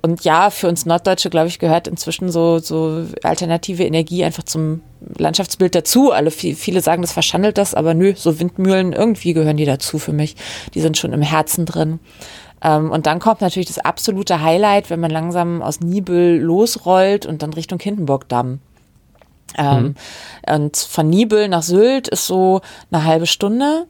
und 0.02 0.24
ja, 0.24 0.50
für 0.50 0.68
uns 0.68 0.86
Norddeutsche, 0.86 1.30
glaube 1.30 1.48
ich, 1.48 1.58
gehört 1.58 1.88
inzwischen 1.88 2.30
so, 2.30 2.58
so 2.58 3.04
alternative 3.22 3.84
Energie 3.84 4.24
einfach 4.24 4.44
zum 4.44 4.82
Landschaftsbild 5.18 5.74
dazu. 5.74 6.12
Alle, 6.12 6.30
vi- 6.30 6.54
viele 6.54 6.80
sagen, 6.80 7.02
das 7.02 7.12
verschandelt 7.12 7.58
das, 7.58 7.74
aber 7.74 7.94
nö, 7.94 8.14
so 8.14 8.38
Windmühlen, 8.38 8.92
irgendwie 8.92 9.32
gehören 9.32 9.56
die 9.56 9.64
dazu 9.64 9.98
für 9.98 10.12
mich. 10.12 10.36
Die 10.74 10.80
sind 10.80 10.96
schon 10.98 11.12
im 11.12 11.22
Herzen 11.22 11.66
drin. 11.66 11.98
Ähm, 12.62 12.90
und 12.90 13.06
dann 13.06 13.18
kommt 13.18 13.40
natürlich 13.40 13.68
das 13.68 13.78
absolute 13.78 14.42
Highlight, 14.42 14.90
wenn 14.90 15.00
man 15.00 15.10
langsam 15.10 15.62
aus 15.62 15.80
Nibel 15.80 16.38
losrollt 16.38 17.26
und 17.26 17.42
dann 17.42 17.52
Richtung 17.52 17.80
Hindenburgdamm 17.80 18.60
Ähm, 19.58 19.94
Und 20.48 20.76
von 20.76 21.08
Nibel 21.08 21.48
nach 21.48 21.62
Sylt 21.62 22.08
ist 22.08 22.26
so 22.26 22.60
eine 22.90 23.04
halbe 23.04 23.26
Stunde. 23.26 23.86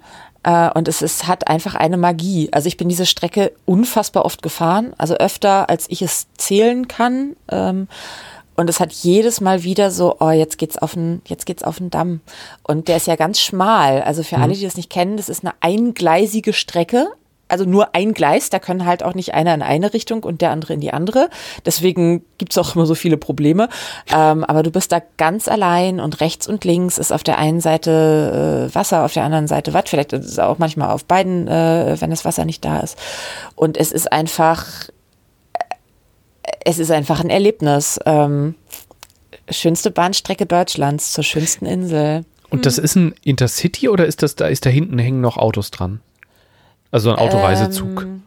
Äh, 0.46 0.70
und 0.74 0.88
es 0.88 1.02
ist, 1.02 1.26
hat 1.26 1.48
einfach 1.48 1.74
eine 1.74 1.98
Magie. 1.98 2.48
Also 2.52 2.68
ich 2.68 2.78
bin 2.78 2.88
diese 2.88 3.04
Strecke 3.04 3.52
unfassbar 3.66 4.24
oft 4.24 4.40
gefahren, 4.40 4.94
also 4.96 5.14
öfter, 5.14 5.68
als 5.68 5.86
ich 5.90 6.00
es 6.00 6.28
zählen 6.38 6.88
kann. 6.88 7.36
Ähm, 7.50 7.88
und 8.54 8.70
es 8.70 8.80
hat 8.80 8.92
jedes 8.92 9.42
Mal 9.42 9.64
wieder 9.64 9.90
so, 9.90 10.16
oh, 10.20 10.30
jetzt 10.30 10.56
geht's 10.56 10.78
auf 10.78 10.94
den, 10.94 11.20
jetzt 11.26 11.44
geht's 11.44 11.62
auf 11.62 11.76
den 11.76 11.90
Damm. 11.90 12.20
Und 12.62 12.88
der 12.88 12.96
ist 12.96 13.06
ja 13.06 13.16
ganz 13.16 13.40
schmal. 13.40 14.00
Also 14.02 14.22
für 14.22 14.38
alle, 14.38 14.54
die 14.54 14.64
das 14.64 14.78
nicht 14.78 14.88
kennen, 14.88 15.18
das 15.18 15.28
ist 15.28 15.44
eine 15.44 15.52
eingleisige 15.60 16.54
Strecke. 16.54 17.08
Also 17.48 17.64
nur 17.64 17.94
ein 17.94 18.12
Gleis, 18.12 18.50
da 18.50 18.58
können 18.58 18.86
halt 18.86 19.04
auch 19.04 19.14
nicht 19.14 19.34
einer 19.34 19.54
in 19.54 19.62
eine 19.62 19.92
Richtung 19.92 20.24
und 20.24 20.40
der 20.40 20.50
andere 20.50 20.74
in 20.74 20.80
die 20.80 20.92
andere. 20.92 21.30
Deswegen 21.64 22.24
gibt's 22.38 22.58
auch 22.58 22.74
immer 22.74 22.86
so 22.86 22.96
viele 22.96 23.16
Probleme. 23.16 23.68
Ähm, 24.12 24.42
aber 24.44 24.64
du 24.64 24.72
bist 24.72 24.90
da 24.90 25.00
ganz 25.16 25.46
allein 25.46 26.00
und 26.00 26.20
rechts 26.20 26.48
und 26.48 26.64
links 26.64 26.98
ist 26.98 27.12
auf 27.12 27.22
der 27.22 27.38
einen 27.38 27.60
Seite 27.60 28.68
äh, 28.70 28.74
Wasser, 28.74 29.04
auf 29.04 29.12
der 29.12 29.22
anderen 29.22 29.46
Seite 29.46 29.74
Watt. 29.74 29.88
Vielleicht 29.88 30.12
ist 30.12 30.24
es 30.24 30.38
auch 30.40 30.58
manchmal 30.58 30.90
auf 30.90 31.04
beiden, 31.04 31.46
äh, 31.46 31.96
wenn 32.00 32.10
das 32.10 32.24
Wasser 32.24 32.44
nicht 32.44 32.64
da 32.64 32.80
ist. 32.80 32.98
Und 33.54 33.76
es 33.76 33.92
ist 33.92 34.10
einfach, 34.10 34.66
es 36.64 36.80
ist 36.80 36.90
einfach 36.90 37.20
ein 37.20 37.30
Erlebnis. 37.30 38.00
Ähm, 38.06 38.56
schönste 39.50 39.92
Bahnstrecke 39.92 40.46
Deutschlands 40.46 41.12
zur 41.12 41.22
schönsten 41.22 41.66
Insel. 41.66 42.24
Und 42.50 42.66
das 42.66 42.78
ist 42.78 42.96
ein 42.96 43.14
Intercity 43.22 43.88
oder 43.88 44.06
ist 44.06 44.22
das, 44.22 44.34
da 44.34 44.48
ist 44.48 44.66
da 44.66 44.70
hinten 44.70 44.98
hängen 44.98 45.20
noch 45.20 45.36
Autos 45.36 45.70
dran? 45.70 46.00
Also 46.96 47.10
ein 47.10 47.16
Autoreisezug. 47.18 48.04
Ähm, 48.04 48.22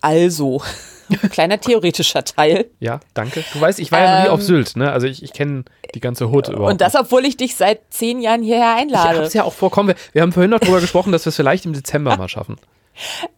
also, 0.00 0.62
kleiner 1.32 1.60
theoretischer 1.60 2.22
Teil. 2.22 2.66
ja, 2.78 3.00
danke. 3.14 3.42
Du 3.52 3.60
weißt, 3.60 3.80
ich 3.80 3.90
war 3.90 3.98
ja 3.98 4.14
noch 4.14 4.20
nie 4.20 4.28
Ähm, 4.28 4.34
auf 4.34 4.42
Sylt, 4.42 4.76
ne? 4.76 4.92
Also 4.92 5.08
ich, 5.08 5.24
ich 5.24 5.32
kenne 5.32 5.64
die 5.92 5.98
ganze 5.98 6.30
Hut 6.30 6.48
überhaupt. 6.48 6.70
Und 6.70 6.80
das, 6.80 6.94
obwohl 6.94 7.24
ich 7.24 7.36
dich 7.36 7.56
seit 7.56 7.80
zehn 7.90 8.20
Jahren 8.20 8.44
hierher 8.44 8.76
nicht. 8.76 8.92
ich 8.92 8.96
einlade. 8.96 9.18
hab's 9.22 9.34
ja 9.34 9.42
auch 9.42 9.52
vorkommen. 9.52 9.88
Wir, 9.88 9.96
wir 10.12 10.22
haben 10.22 10.30
vorhin 10.30 10.52
noch 10.52 10.60
drüber 10.60 10.80
gesprochen, 10.80 11.10
dass 11.10 11.24
wir 11.24 11.30
es 11.30 11.36
vielleicht 11.36 11.66
im 11.66 11.72
Dezember 11.72 12.16
mal 12.16 12.28
schaffen. 12.28 12.58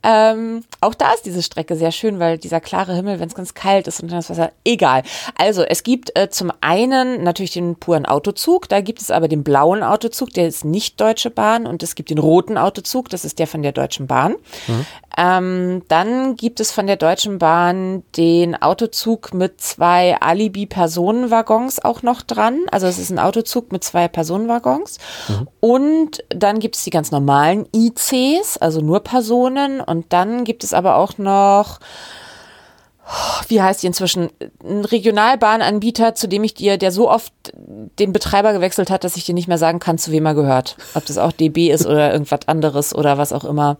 Ähm, 0.02 0.64
auch 0.80 0.94
da 0.94 1.12
ist 1.12 1.26
diese 1.26 1.42
Strecke 1.42 1.76
sehr 1.76 1.92
schön, 1.92 2.18
weil 2.18 2.38
dieser 2.38 2.60
klare 2.60 2.94
Himmel, 2.94 3.20
wenn 3.20 3.28
es 3.28 3.34
ganz 3.34 3.54
kalt 3.54 3.86
ist 3.86 4.00
und 4.00 4.10
dann 4.10 4.18
das 4.18 4.30
Wasser, 4.30 4.52
egal. 4.64 5.02
Also 5.38 5.62
es 5.62 5.82
gibt 5.82 6.16
äh, 6.18 6.28
zum 6.28 6.52
einen 6.60 7.22
natürlich 7.22 7.52
den 7.52 7.76
puren 7.76 8.06
Autozug, 8.06 8.68
da 8.68 8.80
gibt 8.80 9.00
es 9.00 9.10
aber 9.10 9.28
den 9.28 9.44
blauen 9.44 9.82
Autozug, 9.82 10.30
der 10.30 10.48
ist 10.48 10.64
nicht 10.64 11.00
Deutsche 11.00 11.30
Bahn 11.30 11.66
und 11.66 11.82
es 11.82 11.94
gibt 11.94 12.10
den 12.10 12.18
roten 12.18 12.58
Autozug, 12.58 13.08
das 13.08 13.24
ist 13.24 13.38
der 13.38 13.46
von 13.46 13.62
der 13.62 13.72
Deutschen 13.72 14.06
Bahn. 14.06 14.34
Ähm, 15.16 15.82
dann 15.88 16.34
gibt 16.36 16.58
es 16.60 16.72
von 16.72 16.86
der 16.86 16.96
Deutschen 16.96 17.38
Bahn 17.38 18.02
den 18.16 18.60
Autozug 18.60 19.32
mit 19.32 19.60
zwei 19.60 20.16
Alibi-Personenwaggons 20.20 21.78
auch 21.84 22.02
noch 22.02 22.22
dran. 22.22 22.60
Also 22.72 22.86
es 22.86 22.98
ist 22.98 23.10
ein 23.10 23.20
Autozug 23.20 23.70
mit 23.70 23.84
zwei 23.84 24.08
Personenwaggons. 24.08 24.98
Und 25.60 26.24
dann 26.30 26.58
gibt 26.58 26.76
es 26.76 26.84
die 26.84 26.90
ganz 26.90 27.10
normalen 27.12 27.66
ICs, 27.74 28.56
also 28.58 28.80
nur 28.80 29.00
Personen. 29.00 29.43
Und 29.80 30.12
dann 30.12 30.44
gibt 30.44 30.64
es 30.64 30.72
aber 30.72 30.96
auch 30.96 31.18
noch, 31.18 31.80
wie 33.48 33.60
heißt 33.60 33.82
die 33.82 33.86
inzwischen, 33.86 34.30
ein 34.62 34.84
Regionalbahnanbieter, 34.84 36.14
zu 36.14 36.28
dem 36.28 36.44
ich 36.44 36.54
dir, 36.54 36.78
der 36.78 36.90
so 36.90 37.10
oft 37.10 37.32
den 37.52 38.12
Betreiber 38.12 38.52
gewechselt 38.52 38.90
hat, 38.90 39.04
dass 39.04 39.16
ich 39.16 39.24
dir 39.24 39.34
nicht 39.34 39.48
mehr 39.48 39.58
sagen 39.58 39.78
kann, 39.78 39.98
zu 39.98 40.10
wem 40.10 40.26
er 40.26 40.34
gehört. 40.34 40.76
Ob 40.94 41.04
das 41.06 41.18
auch 41.18 41.32
DB 41.32 41.70
ist 41.70 41.86
oder 41.86 42.12
irgendwas 42.12 42.46
anderes 42.46 42.94
oder 42.94 43.18
was 43.18 43.32
auch 43.32 43.44
immer. 43.44 43.78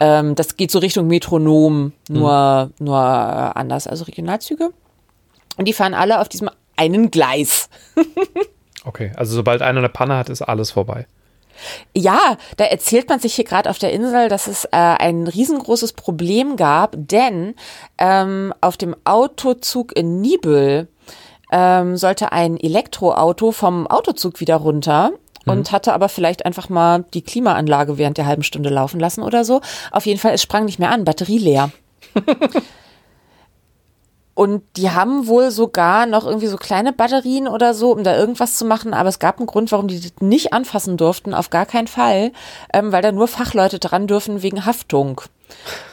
Ähm, 0.00 0.34
das 0.34 0.56
geht 0.56 0.70
so 0.70 0.78
Richtung 0.78 1.06
Metronom, 1.06 1.92
nur, 2.08 2.70
nur 2.78 2.98
äh, 2.98 3.58
anders. 3.58 3.86
Also 3.86 4.04
Regionalzüge. 4.04 4.70
Und 5.56 5.68
die 5.68 5.72
fahren 5.72 5.94
alle 5.94 6.20
auf 6.20 6.28
diesem 6.28 6.50
einen 6.76 7.10
Gleis. 7.10 7.68
Okay, 8.84 9.12
also 9.16 9.34
sobald 9.34 9.62
einer 9.62 9.78
eine 9.78 9.88
Panne 9.88 10.16
hat, 10.16 10.28
ist 10.28 10.42
alles 10.42 10.70
vorbei. 10.70 11.06
Ja, 11.94 12.36
da 12.56 12.64
erzählt 12.64 13.08
man 13.08 13.20
sich 13.20 13.34
hier 13.34 13.44
gerade 13.44 13.70
auf 13.70 13.78
der 13.78 13.92
Insel, 13.92 14.28
dass 14.28 14.46
es 14.46 14.64
äh, 14.66 14.68
ein 14.72 15.26
riesengroßes 15.26 15.92
Problem 15.94 16.56
gab, 16.56 16.94
denn 16.96 17.54
ähm, 17.98 18.52
auf 18.60 18.76
dem 18.76 18.96
Autozug 19.04 19.96
in 19.96 20.20
Nibel 20.20 20.88
ähm, 21.50 21.96
sollte 21.96 22.32
ein 22.32 22.58
Elektroauto 22.58 23.52
vom 23.52 23.86
Autozug 23.86 24.40
wieder 24.40 24.56
runter 24.56 25.12
und 25.46 25.72
hatte 25.72 25.92
aber 25.92 26.08
vielleicht 26.08 26.46
einfach 26.46 26.68
mal 26.68 27.04
die 27.12 27.22
Klimaanlage 27.22 27.98
während 27.98 28.18
der 28.18 28.26
halben 28.26 28.42
Stunde 28.42 28.70
laufen 28.70 28.98
lassen 28.98 29.22
oder 29.22 29.44
so. 29.44 29.60
Auf 29.90 30.06
jeden 30.06 30.18
Fall, 30.18 30.32
es 30.32 30.42
sprang 30.42 30.64
nicht 30.64 30.78
mehr 30.78 30.90
an, 30.90 31.04
Batterie 31.04 31.38
leer. 31.38 31.70
Und 34.34 34.64
die 34.76 34.90
haben 34.90 35.28
wohl 35.28 35.52
sogar 35.52 36.06
noch 36.06 36.26
irgendwie 36.26 36.48
so 36.48 36.56
kleine 36.56 36.92
Batterien 36.92 37.46
oder 37.46 37.72
so, 37.72 37.92
um 37.92 38.02
da 38.02 38.16
irgendwas 38.16 38.56
zu 38.56 38.64
machen. 38.64 38.92
Aber 38.92 39.08
es 39.08 39.20
gab 39.20 39.38
einen 39.38 39.46
Grund, 39.46 39.70
warum 39.70 39.86
die 39.86 40.00
das 40.00 40.12
nicht 40.20 40.52
anfassen 40.52 40.96
durften. 40.96 41.34
Auf 41.34 41.50
gar 41.50 41.66
keinen 41.66 41.86
Fall, 41.86 42.32
ähm, 42.72 42.90
weil 42.90 43.02
da 43.02 43.12
nur 43.12 43.28
Fachleute 43.28 43.78
dran 43.78 44.08
dürfen 44.08 44.42
wegen 44.42 44.66
Haftung. 44.66 45.20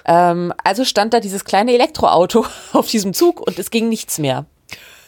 Ähm, 0.06 0.54
also 0.63 0.86
stand 0.86 1.13
da 1.13 1.19
dieses 1.19 1.45
kleine 1.45 1.73
Elektroauto 1.73 2.45
auf 2.73 2.88
diesem 2.88 3.13
Zug 3.13 3.39
und 3.41 3.60
es 3.60 3.69
ging 3.69 3.89
nichts 3.89 4.17
mehr. 4.17 4.45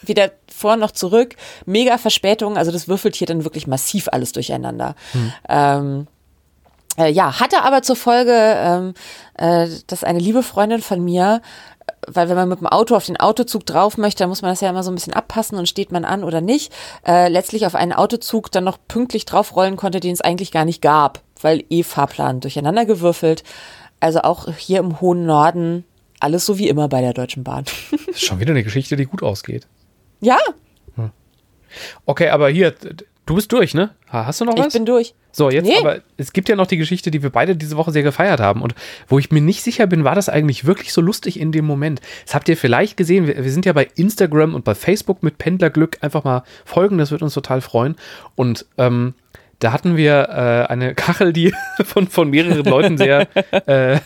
Weder 0.03 0.31
vor 0.53 0.75
noch 0.75 0.91
zurück. 0.91 1.35
Mega 1.65 1.97
Verspätung. 1.97 2.57
Also 2.57 2.71
das 2.71 2.87
würfelt 2.87 3.15
hier 3.15 3.27
dann 3.27 3.45
wirklich 3.45 3.65
massiv 3.65 4.09
alles 4.11 4.31
durcheinander. 4.33 4.95
Ähm, 5.49 6.07
äh, 6.97 7.09
ja, 7.09 7.39
hatte 7.39 7.63
aber 7.63 7.81
zur 7.81 7.95
Folge, 7.95 8.33
ähm, 8.35 8.93
äh, 9.37 9.67
dass 9.87 10.03
eine 10.03 10.19
liebe 10.19 10.43
Freundin 10.43 10.81
von 10.81 11.03
mir, 11.03 11.41
weil 12.07 12.29
wenn 12.29 12.35
man 12.35 12.49
mit 12.49 12.59
dem 12.59 12.67
Auto 12.67 12.95
auf 12.95 13.05
den 13.05 13.17
Autozug 13.17 13.65
drauf 13.65 13.97
möchte, 13.97 14.19
dann 14.19 14.29
muss 14.29 14.41
man 14.41 14.51
das 14.51 14.61
ja 14.61 14.69
immer 14.69 14.83
so 14.83 14.91
ein 14.91 14.95
bisschen 14.95 15.13
abpassen 15.13 15.57
und 15.57 15.67
steht 15.69 15.91
man 15.91 16.05
an 16.05 16.23
oder 16.23 16.41
nicht, 16.41 16.71
äh, 17.05 17.27
letztlich 17.29 17.65
auf 17.65 17.75
einen 17.75 17.93
Autozug 17.93 18.51
dann 18.51 18.63
noch 18.63 18.77
pünktlich 18.87 19.25
draufrollen 19.25 19.75
konnte, 19.77 19.99
den 19.99 20.13
es 20.13 20.21
eigentlich 20.21 20.51
gar 20.51 20.65
nicht 20.65 20.81
gab, 20.81 21.21
weil 21.41 21.63
eh 21.69 21.83
Fahrplan 21.83 22.39
durcheinander 22.39 22.85
gewürfelt. 22.85 23.43
Also 23.99 24.21
auch 24.21 24.51
hier 24.57 24.79
im 24.79 24.99
hohen 25.01 25.25
Norden 25.25 25.85
alles 26.19 26.45
so 26.45 26.57
wie 26.57 26.69
immer 26.69 26.87
bei 26.87 27.01
der 27.01 27.13
Deutschen 27.13 27.43
Bahn. 27.43 27.65
Das 27.91 28.07
ist 28.07 28.25
schon 28.25 28.39
wieder 28.39 28.51
eine 28.51 28.63
Geschichte, 28.63 28.95
die 28.95 29.05
gut 29.05 29.23
ausgeht. 29.23 29.67
ja, 30.21 30.37
Okay, 32.05 32.29
aber 32.29 32.49
hier, 32.49 32.73
du 33.25 33.35
bist 33.35 33.51
durch, 33.51 33.73
ne? 33.73 33.89
Ha- 34.11 34.27
Hast 34.27 34.41
du 34.41 34.45
noch 34.45 34.55
ich 34.55 34.63
was? 34.65 34.73
bin 34.73 34.85
durch. 34.85 35.15
So, 35.35 35.49
jetzt 35.49 35.65
Nee. 35.65 35.77
aber, 35.79 36.01
es 36.15 36.31
gibt 36.31 36.47
ja 36.47 36.55
noch 36.55 36.67
die 36.67 36.77
Geschichte, 36.77 37.09
die 37.09 37.23
wir 37.23 37.31
beide 37.31 37.55
diese 37.55 37.75
Woche 37.75 37.91
sehr 37.91 38.03
gefeiert 38.03 38.39
haben 38.39 38.61
und 38.61 38.75
wo 39.07 39.17
ich 39.17 39.31
mir 39.31 39.41
nicht 39.41 39.63
sicher 39.63 39.87
bin, 39.87 40.03
war 40.03 40.13
das 40.13 40.29
eigentlich 40.29 40.65
wirklich 40.65 40.93
so 40.93 41.01
lustig 41.01 41.39
in 41.39 41.51
dem 41.51 41.65
Moment? 41.65 42.01
Das 42.25 42.35
habt 42.35 42.47
ihr 42.47 42.55
vielleicht 42.55 42.97
gesehen, 42.97 43.25
wir, 43.25 43.43
wir 43.43 43.51
sind 43.51 43.65
ja 43.65 43.73
bei 43.73 43.87
Instagram 43.95 44.53
und 44.53 44.63
bei 44.63 44.75
Facebook 44.75 45.23
mit 45.23 45.39
Pendlerglück 45.39 45.97
einfach 46.01 46.23
mal 46.23 46.43
folgen, 46.65 46.99
das 46.99 47.09
wird 47.09 47.23
uns 47.23 47.33
total 47.33 47.61
freuen 47.61 47.95
und 48.35 48.67
ähm, 48.77 49.15
da 49.57 49.73
hatten 49.73 49.97
wir 49.97 50.29
äh, 50.29 50.71
eine 50.71 50.93
Kachel, 50.93 51.33
die 51.33 51.51
von, 51.83 52.07
von 52.07 52.29
mehreren 52.29 52.65
Leuten 52.65 52.97
sehr, 52.99 53.27
äh, 53.65 53.99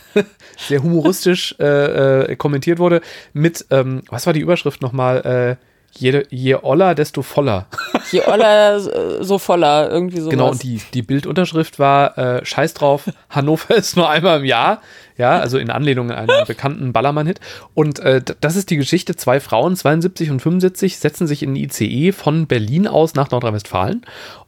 sehr 0.58 0.82
humoristisch 0.82 1.56
äh, 1.60 2.22
äh, 2.32 2.36
kommentiert 2.38 2.80
wurde 2.80 3.02
mit, 3.34 3.66
ähm, 3.70 4.04
was 4.10 4.26
war 4.28 4.34
die 4.34 4.40
Überschrift 4.40 4.82
nochmal? 4.82 5.58
Je, 5.92 6.26
je 6.30 6.64
oller, 6.64 6.96
desto 6.96 7.22
voller. 7.22 7.66
Je 8.12 8.22
Oller 8.26 8.78
äh, 8.78 9.24
so 9.24 9.38
voller, 9.38 9.90
irgendwie 9.90 10.20
sowas. 10.20 10.32
Genau, 10.32 10.52
und 10.52 10.64
die, 10.64 10.80
die 10.94 11.02
Bildunterschrift 11.02 11.78
war 11.80 12.18
äh, 12.18 12.46
Scheiß 12.46 12.74
drauf, 12.74 13.04
Hannover 13.30 13.76
ist 13.76 13.98
nur 13.98 14.10
einmal 14.10 14.40
im 14.40 14.46
Jahr. 14.46 14.82
Ja, 15.18 15.40
also 15.40 15.58
in 15.58 15.72
Anlehnung 15.72 16.12
an 16.12 16.30
einen 16.30 16.46
bekannten 16.46 16.94
Ballermann-Hit. 16.94 17.40
Und 17.74 18.00
äh, 18.00 18.22
das 18.40 18.56
ist 18.56 18.70
die 18.70 18.78
Geschichte. 18.78 19.16
Zwei 19.16 19.40
Frauen, 19.40 19.76
72 19.76 20.30
und 20.30 20.42
75, 20.42 21.00
setzen 21.00 21.26
sich 21.26 21.42
in 21.42 21.56
den 21.56 21.64
ICE 21.64 22.12
von 22.12 22.46
Berlin 22.46 22.88
aus 22.88 23.16
nach 23.16 23.32
Nordrhein-Westfalen. 23.32 24.06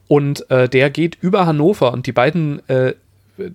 Und 0.07 0.49
äh, 0.51 0.69
der 0.69 0.91
geht 0.91 1.17
über 1.21 1.47
Hannover 1.47 1.91
und 1.91 2.05
die 2.05 2.11
beiden 2.11 2.67
äh, 2.69 2.93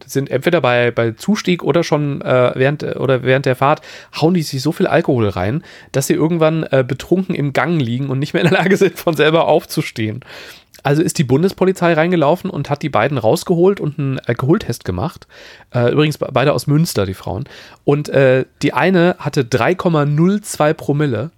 sind 0.07 0.31
entweder 0.31 0.61
bei, 0.61 0.91
bei 0.91 1.13
Zustieg 1.13 1.63
oder 1.63 1.83
schon 1.85 2.21
äh, 2.23 2.53
während, 2.55 2.83
oder 2.83 3.23
während 3.23 3.47
der 3.47 3.57
Fahrt, 3.57 3.81
hauen 4.21 4.35
die 4.35 4.43
sich 4.43 4.63
so 4.63 4.73
viel 4.73 4.87
Alkohol 4.87 5.29
rein, 5.29 5.63
dass 5.93 6.07
sie 6.07 6.15
irgendwann 6.15 6.65
äh, 6.65 6.85
betrunken 6.87 7.35
im 7.35 7.53
Gang 7.53 7.81
liegen 7.81 8.09
und 8.11 8.19
nicht 8.19 8.35
mehr 8.35 8.43
in 8.45 8.51
der 8.51 8.59
Lage 8.59 8.77
sind, 8.77 8.99
von 8.99 9.15
selber 9.17 9.47
aufzustehen. 9.47 10.21
Also 10.83 11.03
ist 11.03 11.17
die 11.19 11.25
Bundespolizei 11.25 11.95
reingelaufen 11.95 12.51
und 12.51 12.69
hat 12.69 12.83
die 12.83 12.91
beiden 12.91 13.17
rausgeholt 13.17 13.81
und 13.81 13.99
einen 13.99 14.19
Alkoholtest 14.19 14.85
gemacht. 14.85 15.27
Äh, 15.75 15.91
übrigens 15.93 16.19
be- 16.19 16.29
beide 16.31 16.53
aus 16.53 16.67
Münster, 16.67 17.07
die 17.07 17.15
Frauen. 17.15 17.45
Und 17.85 18.11
äh, 18.11 18.45
die 18.61 18.75
eine 18.75 19.17
hatte 19.19 19.45
3,02 19.45 20.75
Promille. 20.75 21.31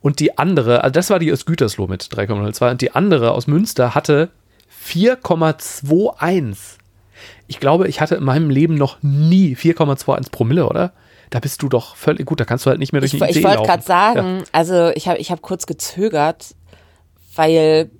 Und 0.00 0.20
die 0.20 0.36
andere, 0.36 0.84
also 0.84 0.92
das 0.92 1.08
war 1.08 1.18
die 1.18 1.32
aus 1.32 1.46
Gütersloh 1.46 1.86
mit 1.86 2.02
3,02. 2.02 2.70
Und 2.72 2.82
die 2.82 2.94
andere 2.94 3.30
aus 3.30 3.46
Münster 3.46 3.94
hatte 3.94 4.28
4,21. 4.86 6.78
Ich 7.46 7.60
glaube, 7.60 7.88
ich 7.88 8.00
hatte 8.00 8.16
in 8.16 8.24
meinem 8.24 8.50
Leben 8.50 8.74
noch 8.74 8.98
nie 9.02 9.54
4,21 9.54 10.30
Promille, 10.30 10.66
oder? 10.66 10.92
Da 11.30 11.40
bist 11.40 11.62
du 11.62 11.68
doch 11.68 11.96
völlig 11.96 12.26
gut, 12.26 12.40
da 12.40 12.44
kannst 12.44 12.66
du 12.66 12.70
halt 12.70 12.78
nicht 12.78 12.92
mehr 12.92 13.00
durch 13.00 13.14
Ich, 13.14 13.20
die 13.20 13.30
ich 13.30 13.36
ICE 13.36 13.44
wollte 13.44 13.62
gerade 13.62 13.82
sagen, 13.82 14.44
also 14.52 14.90
ich 14.94 15.08
habe 15.08 15.18
ich 15.18 15.30
hab 15.30 15.40
kurz 15.40 15.66
gezögert, 15.66 16.54
weil, 17.34 17.90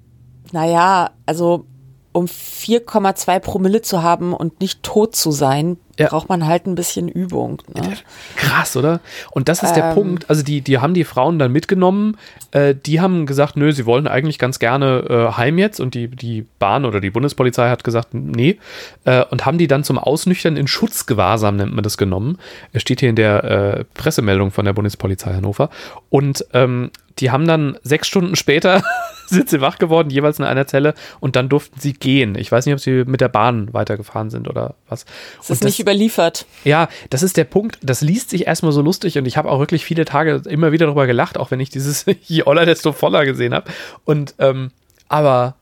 naja, 0.53 1.11
also 1.25 1.67
um 2.13 2.27
4,2 2.27 3.41
Promille 3.41 3.83
zu 3.83 4.03
haben 4.03 4.33
und 4.35 4.61
nicht 4.61 4.83
tot 4.83 5.17
zu 5.17 5.31
sein, 5.33 5.79
Ja. 5.99 6.09
braucht 6.09 6.29
man 6.29 6.47
halt 6.47 6.67
ein 6.67 6.75
bisschen 6.75 7.09
Übung. 7.09 7.63
Ne? 7.75 7.97
Krass, 8.37 8.77
oder? 8.77 9.01
Und 9.31 9.49
das 9.49 9.63
ist 9.63 9.73
der 9.75 9.87
Ähm. 9.91 9.95
Punkt. 9.95 10.31
Also 10.31 10.43
die, 10.43 10.61
die 10.61 10.79
haben 10.79 10.95
die 10.95 11.05
Frauen 11.05 11.39
dann 11.39 11.53
mitgenommen. 11.53 12.17
Äh, 12.51 12.75
die 12.75 13.01
haben 13.01 13.25
gesagt, 13.27 13.57
nö, 13.57 13.73
sie 13.73 13.87
wollen 13.87 14.07
eigentlich 14.07 14.39
ganz 14.39 14.59
gerne 14.59 15.05
äh, 15.33 15.37
heim 15.37 15.59
jetzt. 15.59 15.81
Und 15.81 15.95
die, 15.95 16.09
die 16.09 16.47
Bahn 16.59 16.85
oder 16.85 17.01
die 17.01 17.11
Bundespolizei 17.11 17.69
hat 17.71 17.83
gesagt, 17.85 18.15
nee. 18.15 18.59
Äh, 19.05 19.25
und 19.31 19.47
haben 19.47 19.59
die 19.59 19.67
dann 19.69 19.85
zum 19.85 19.99
Ausnüchtern 19.99 20.57
in 20.57 20.67
Schutzgewahrsam, 20.67 21.57
nennt 21.57 21.75
man 21.75 21.83
das, 21.83 21.97
genommen. 21.99 22.39
Es 22.73 22.83
steht 22.83 23.01
hier 23.01 23.09
in 23.11 23.17
der 23.17 23.45
äh, 23.45 23.85
Pressemeldung 23.95 24.51
von 24.51 24.65
der 24.65 24.73
Bundespolizei 24.75 25.35
Hannover. 25.35 25.71
Und 26.11 26.45
ähm, 26.53 26.91
die 27.19 27.31
haben 27.31 27.47
dann 27.47 27.79
sechs 27.83 28.09
Stunden 28.09 28.37
später 28.37 28.83
sind 29.33 29.51
sie 29.51 29.61
wach 29.61 29.79
geworden, 29.79 30.11
jeweils 30.11 30.39
in 30.39 30.45
einer 30.45 30.67
Zelle. 30.67 30.95
Und 31.21 31.37
dann 31.37 31.49
durften 31.49 31.81
sie 31.81 31.93
gehen. 31.93 32.35
Ich 32.37 32.53
weiß 32.53 32.67
nicht, 32.67 32.75
ob 32.75 32.81
sie 32.81 33.05
mit 33.07 33.21
der 33.21 33.29
Bahn 33.29 33.73
weitergefahren 33.73 34.31
sind 34.31 34.49
oder 34.49 34.75
was. 34.89 35.05
Es 35.41 35.51
Und 35.51 35.55
ist 35.55 35.65
nicht 35.65 35.81
überliefert. 35.81 36.47
ja, 36.65 36.89
das 37.11 37.23
ist 37.23 37.37
der 37.37 37.45
Punkt. 37.45 37.79
Das 37.83 38.01
liest 38.01 38.31
sich 38.31 38.47
erstmal 38.47 38.73
so 38.73 38.83
lustig 38.83 39.19
und 39.19 39.27
ich 39.27 39.37
habe 39.37 39.51
auch 39.51 39.59
wirklich 39.59 39.85
viele 39.85 40.05
Tage 40.05 40.43
immer 40.49 40.73
wieder 40.73 40.87
darüber 40.87 41.07
gelacht, 41.07 41.39
auch 41.39 41.51
wenn 41.51 41.61
ich 41.61 41.71
dieses 41.71 42.05
Je 42.23 42.45
Oller, 42.45 42.67
desto 42.67 42.93
voller 42.93 43.25
gesehen 43.25 43.55
habe. 43.55 43.71
Und, 44.05 44.35
ähm, 44.39 44.71
aber, 45.09 45.57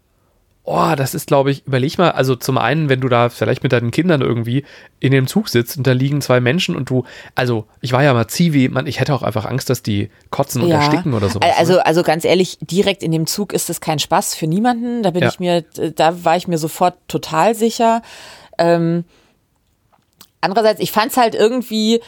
oh, 0.70 0.94
das 0.94 1.14
ist, 1.14 1.26
glaube 1.26 1.50
ich, 1.50 1.66
überleg 1.66 1.98
mal, 1.98 2.12
also 2.12 2.36
zum 2.36 2.56
einen, 2.56 2.88
wenn 2.88 3.00
du 3.00 3.08
da 3.08 3.28
vielleicht 3.28 3.64
mit 3.64 3.72
deinen 3.72 3.90
Kindern 3.90 4.20
irgendwie 4.20 4.64
in 5.00 5.10
dem 5.10 5.26
Zug 5.26 5.48
sitzt 5.48 5.76
und 5.76 5.86
da 5.86 5.92
liegen 5.92 6.20
zwei 6.20 6.40
Menschen 6.40 6.76
und 6.76 6.88
du, 6.88 7.04
also, 7.34 7.66
ich 7.80 7.92
war 7.92 8.04
ja 8.04 8.14
mal 8.14 8.28
Zivi, 8.28 8.68
man, 8.68 8.86
ich 8.86 9.00
hätte 9.00 9.12
auch 9.12 9.22
einfach 9.22 9.46
Angst, 9.46 9.68
dass 9.68 9.82
die 9.82 10.10
kotzen 10.30 10.62
und 10.62 10.70
ersticken 10.70 11.12
oder 11.12 11.28
sowas. 11.28 11.50
Also, 11.58 11.74
ne? 11.74 11.86
also 11.86 12.02
ganz 12.04 12.24
ehrlich, 12.24 12.56
direkt 12.60 13.02
in 13.02 13.10
dem 13.10 13.26
Zug 13.26 13.52
ist 13.52 13.68
es 13.68 13.80
kein 13.80 13.98
Spaß 13.98 14.36
für 14.36 14.46
niemanden. 14.46 15.02
Da 15.02 15.10
bin 15.10 15.22
Ja. 15.22 15.28
ich 15.28 15.40
mir, 15.40 15.62
da 15.96 16.24
war 16.24 16.36
ich 16.36 16.46
mir 16.46 16.58
sofort 16.58 16.94
total 17.08 17.56
sicher. 17.56 18.02
Ähm, 18.56 19.04
andererseits, 20.40 20.80
ich 20.80 20.92
fand 20.92 21.10
es 21.10 21.16
halt 21.16 21.34
irgendwie 21.34 22.00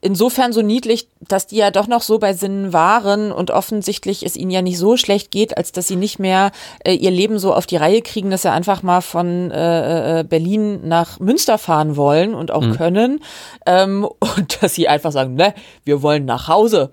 insofern 0.00 0.52
so 0.52 0.62
niedlich, 0.62 1.08
dass 1.20 1.46
die 1.46 1.56
ja 1.56 1.70
doch 1.70 1.86
noch 1.86 2.02
so 2.02 2.18
bei 2.18 2.32
Sinnen 2.32 2.72
waren 2.72 3.32
und 3.32 3.50
offensichtlich 3.50 4.24
es 4.24 4.36
ihnen 4.36 4.50
ja 4.50 4.62
nicht 4.62 4.78
so 4.78 4.96
schlecht 4.96 5.30
geht, 5.30 5.56
als 5.56 5.72
dass 5.72 5.88
sie 5.88 5.96
nicht 5.96 6.18
mehr 6.18 6.52
äh, 6.84 6.94
ihr 6.94 7.10
Leben 7.10 7.38
so 7.38 7.54
auf 7.54 7.66
die 7.66 7.76
Reihe 7.76 8.02
kriegen, 8.02 8.30
dass 8.30 8.42
sie 8.42 8.50
einfach 8.50 8.82
mal 8.82 9.00
von 9.00 9.50
äh, 9.50 10.20
äh, 10.20 10.24
Berlin 10.24 10.86
nach 10.86 11.20
Münster 11.20 11.58
fahren 11.58 11.96
wollen 11.96 12.34
und 12.34 12.50
auch 12.50 12.76
können 12.76 13.20
ähm, 13.66 14.04
und 14.36 14.62
dass 14.62 14.74
sie 14.74 14.88
einfach 14.88 15.12
sagen, 15.12 15.34
ne, 15.34 15.54
wir 15.84 16.02
wollen 16.02 16.24
nach 16.24 16.48
Hause. 16.48 16.90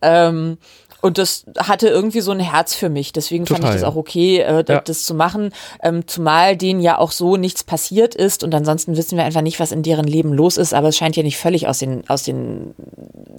Ähm, 0.00 0.58
und 1.02 1.18
das 1.18 1.44
hatte 1.58 1.88
irgendwie 1.88 2.20
so 2.20 2.30
ein 2.30 2.40
Herz 2.40 2.74
für 2.74 2.88
mich. 2.88 3.12
Deswegen 3.12 3.44
fand 3.44 3.58
Total, 3.60 3.74
ich 3.74 3.82
das 3.82 3.90
auch 3.90 3.96
okay, 3.96 4.38
äh, 4.38 4.64
Ja. 4.68 4.80
das 4.80 5.04
zu 5.04 5.14
machen. 5.14 5.52
Ähm, 5.82 6.06
zumal 6.06 6.56
denen 6.56 6.80
ja 6.80 6.96
auch 6.96 7.10
so 7.12 7.36
nichts 7.36 7.64
passiert 7.64 8.14
ist. 8.14 8.44
Und 8.44 8.54
ansonsten 8.54 8.96
wissen 8.96 9.18
wir 9.18 9.24
einfach 9.24 9.42
nicht, 9.42 9.58
was 9.60 9.72
in 9.72 9.82
deren 9.82 10.06
Leben 10.06 10.32
los 10.32 10.56
ist. 10.56 10.72
Aber 10.72 10.88
es 10.88 10.96
scheint 10.96 11.16
ja 11.16 11.22
nicht 11.24 11.36
völlig 11.38 11.66
aus 11.66 11.78
den, 11.80 12.08
aus 12.08 12.22
den 12.22 12.74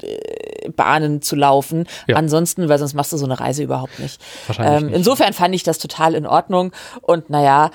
äh, 0.02 0.69
Bahnen 0.76 1.21
zu 1.21 1.36
laufen. 1.38 1.88
Ja. 2.08 2.17
Ansonsten, 2.17 2.67
weil 2.67 2.80
sonst 2.80 2.93
machst 2.95 3.13
du 3.13 3.17
so 3.17 3.26
eine 3.26 3.39
Reise 3.39 3.63
überhaupt 3.63 3.97
nicht. 3.99 4.19
Wahrscheinlich 4.47 4.82
Ähm, 4.82 4.88
nicht. 4.88 4.95
insofern 4.97 5.32
fand 5.34 5.56
ich 5.56 5.63
das 5.63 5.78
total 5.78 6.15
in 6.15 6.28
Ordnung. 6.28 6.73
Und 7.02 7.30
naja, 7.30 7.71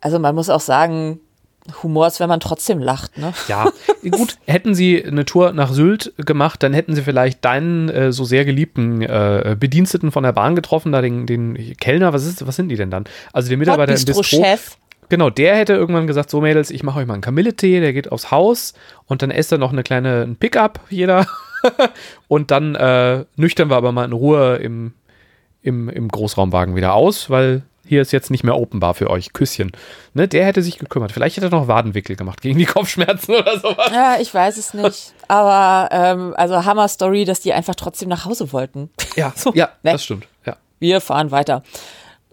also 0.00 0.18
man 0.20 0.34
muss 0.36 0.48
auch 0.48 0.60
sagen, 0.60 1.18
Humor 1.82 2.06
ist, 2.06 2.20
wenn 2.20 2.28
man 2.28 2.40
trotzdem 2.40 2.78
lacht. 2.78 3.16
Ne? 3.16 3.32
Ja, 3.48 3.72
gut, 4.10 4.36
hätten 4.46 4.74
sie 4.74 5.02
eine 5.02 5.24
Tour 5.24 5.52
nach 5.52 5.72
Sylt 5.72 6.12
gemacht, 6.18 6.62
dann 6.62 6.74
hätten 6.74 6.94
sie 6.94 7.02
vielleicht 7.02 7.44
deinen 7.44 7.88
äh, 7.88 8.12
so 8.12 8.24
sehr 8.24 8.44
geliebten 8.44 9.00
äh, 9.00 9.56
Bediensteten 9.58 10.12
von 10.12 10.24
der 10.24 10.32
Bahn 10.32 10.56
getroffen, 10.56 10.92
da 10.92 11.00
den, 11.00 11.26
den 11.26 11.76
Kellner, 11.78 12.12
was 12.12 12.26
ist, 12.26 12.46
was 12.46 12.56
sind 12.56 12.68
die 12.68 12.76
denn 12.76 12.90
dann? 12.90 13.04
Also 13.32 13.48
den 13.48 13.58
Mitarbeiter 13.58 13.92
im 13.92 14.04
Bistro. 14.04 14.20
Bistro-Chef. 14.20 14.76
Genau, 15.08 15.30
der 15.30 15.56
hätte 15.56 15.74
irgendwann 15.74 16.06
gesagt, 16.06 16.30
so 16.30 16.40
Mädels, 16.40 16.70
ich 16.70 16.82
mache 16.82 16.98
euch 17.00 17.06
mal 17.06 17.14
einen 17.14 17.22
Kamilletee, 17.22 17.80
der 17.80 17.92
geht 17.92 18.10
aufs 18.12 18.30
Haus 18.30 18.74
und 19.06 19.22
dann 19.22 19.30
esst 19.30 19.52
er 19.52 19.58
noch 19.58 19.72
eine 19.72 19.82
kleine 19.82 20.22
ein 20.22 20.36
Pickup, 20.36 20.80
jeder. 20.90 21.26
und 22.28 22.50
dann 22.50 22.74
äh, 22.74 23.24
nüchtern 23.36 23.70
wir 23.70 23.76
aber 23.76 23.92
mal 23.92 24.04
in 24.04 24.12
Ruhe 24.12 24.56
im, 24.56 24.92
im, 25.62 25.88
im 25.88 26.08
Großraumwagen 26.08 26.74
wieder 26.74 26.94
aus, 26.94 27.30
weil 27.30 27.62
hier 27.86 28.00
ist 28.02 28.12
jetzt 28.12 28.30
nicht 28.30 28.44
mehr 28.44 28.56
Open 28.56 28.80
Bar 28.80 28.94
für 28.94 29.10
euch. 29.10 29.32
Küsschen. 29.32 29.72
Ne, 30.14 30.26
der 30.28 30.46
hätte 30.46 30.62
sich 30.62 30.78
gekümmert. 30.78 31.12
Vielleicht 31.12 31.36
hätte 31.36 31.46
er 31.46 31.50
noch 31.50 31.68
Wadenwickel 31.68 32.16
gemacht 32.16 32.40
gegen 32.40 32.58
die 32.58 32.64
Kopfschmerzen 32.64 33.34
oder 33.36 33.58
sowas. 33.58 33.90
Ja, 33.92 34.16
ich 34.20 34.32
weiß 34.32 34.56
es 34.56 34.74
nicht. 34.74 35.12
Aber 35.28 35.88
ähm, 35.92 36.34
also 36.36 36.64
Hammer 36.64 36.88
Story, 36.88 37.24
dass 37.24 37.40
die 37.40 37.52
einfach 37.52 37.74
trotzdem 37.74 38.08
nach 38.08 38.24
Hause 38.24 38.52
wollten. 38.52 38.90
Ja, 39.16 39.32
So, 39.36 39.52
ja 39.54 39.70
ne? 39.82 39.92
das 39.92 40.04
stimmt. 40.04 40.26
Ja. 40.46 40.56
Wir 40.78 41.00
fahren 41.00 41.30
weiter. 41.30 41.62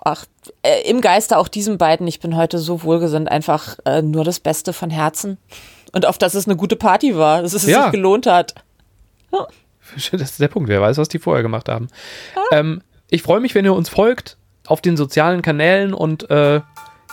Ach, 0.04 0.26
äh, 0.64 0.90
im 0.90 1.02
Geiste 1.02 1.38
auch 1.38 1.48
diesen 1.48 1.78
beiden. 1.78 2.08
Ich 2.08 2.20
bin 2.20 2.36
heute 2.36 2.58
so 2.58 2.84
wohlgesinnt. 2.84 3.30
Einfach 3.30 3.78
äh, 3.86 4.02
nur 4.02 4.24
das 4.24 4.40
Beste 4.40 4.74
von 4.74 4.90
Herzen. 4.90 5.38
Und 5.92 6.06
auf 6.06 6.18
dass 6.18 6.34
es 6.34 6.48
eine 6.48 6.56
gute 6.56 6.76
Party 6.78 7.16
war, 7.18 7.42
dass 7.42 7.54
es 7.54 7.66
Ja. 7.68 7.84
sich 7.84 7.92
gelohnt 7.92 8.26
hat. 8.28 8.56
Das 10.12 10.14
ist 10.14 10.40
der 10.40 10.48
Punkt. 10.48 10.70
Wer 10.70 10.80
weiß, 10.80 10.98
was 10.98 11.10
die 11.10 11.20
vorher 11.20 11.44
gemacht 11.44 11.68
haben. 11.68 11.88
Ähm, 12.54 12.82
ich 13.10 13.24
freue 13.24 13.42
mich, 13.42 13.56
wenn 13.56 13.66
ihr 13.66 13.74
uns 13.74 13.90
folgt 13.90 14.38
auf 14.68 14.82
den 14.82 14.98
sozialen 14.98 15.42
Kanälen 15.42 15.94
und 15.94 16.30
äh, 16.30 16.62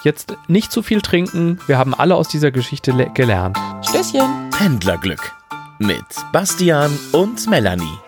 jetzt 0.05 0.37
nicht 0.47 0.71
zu 0.73 0.83
viel 0.83 1.01
trinken. 1.01 1.59
Wir 1.67 1.79
haben 1.79 1.95
alle 1.95 2.15
aus 2.15 2.29
dieser 2.29 2.51
Geschichte 2.51 2.93
le- 2.93 3.11
gelernt. 3.13 3.59
Stößchen. 3.89 4.51
Pendlerglück 4.51 5.33
mit 5.79 6.05
Bastian 6.33 6.91
und 7.13 7.49
Melanie. 7.49 7.99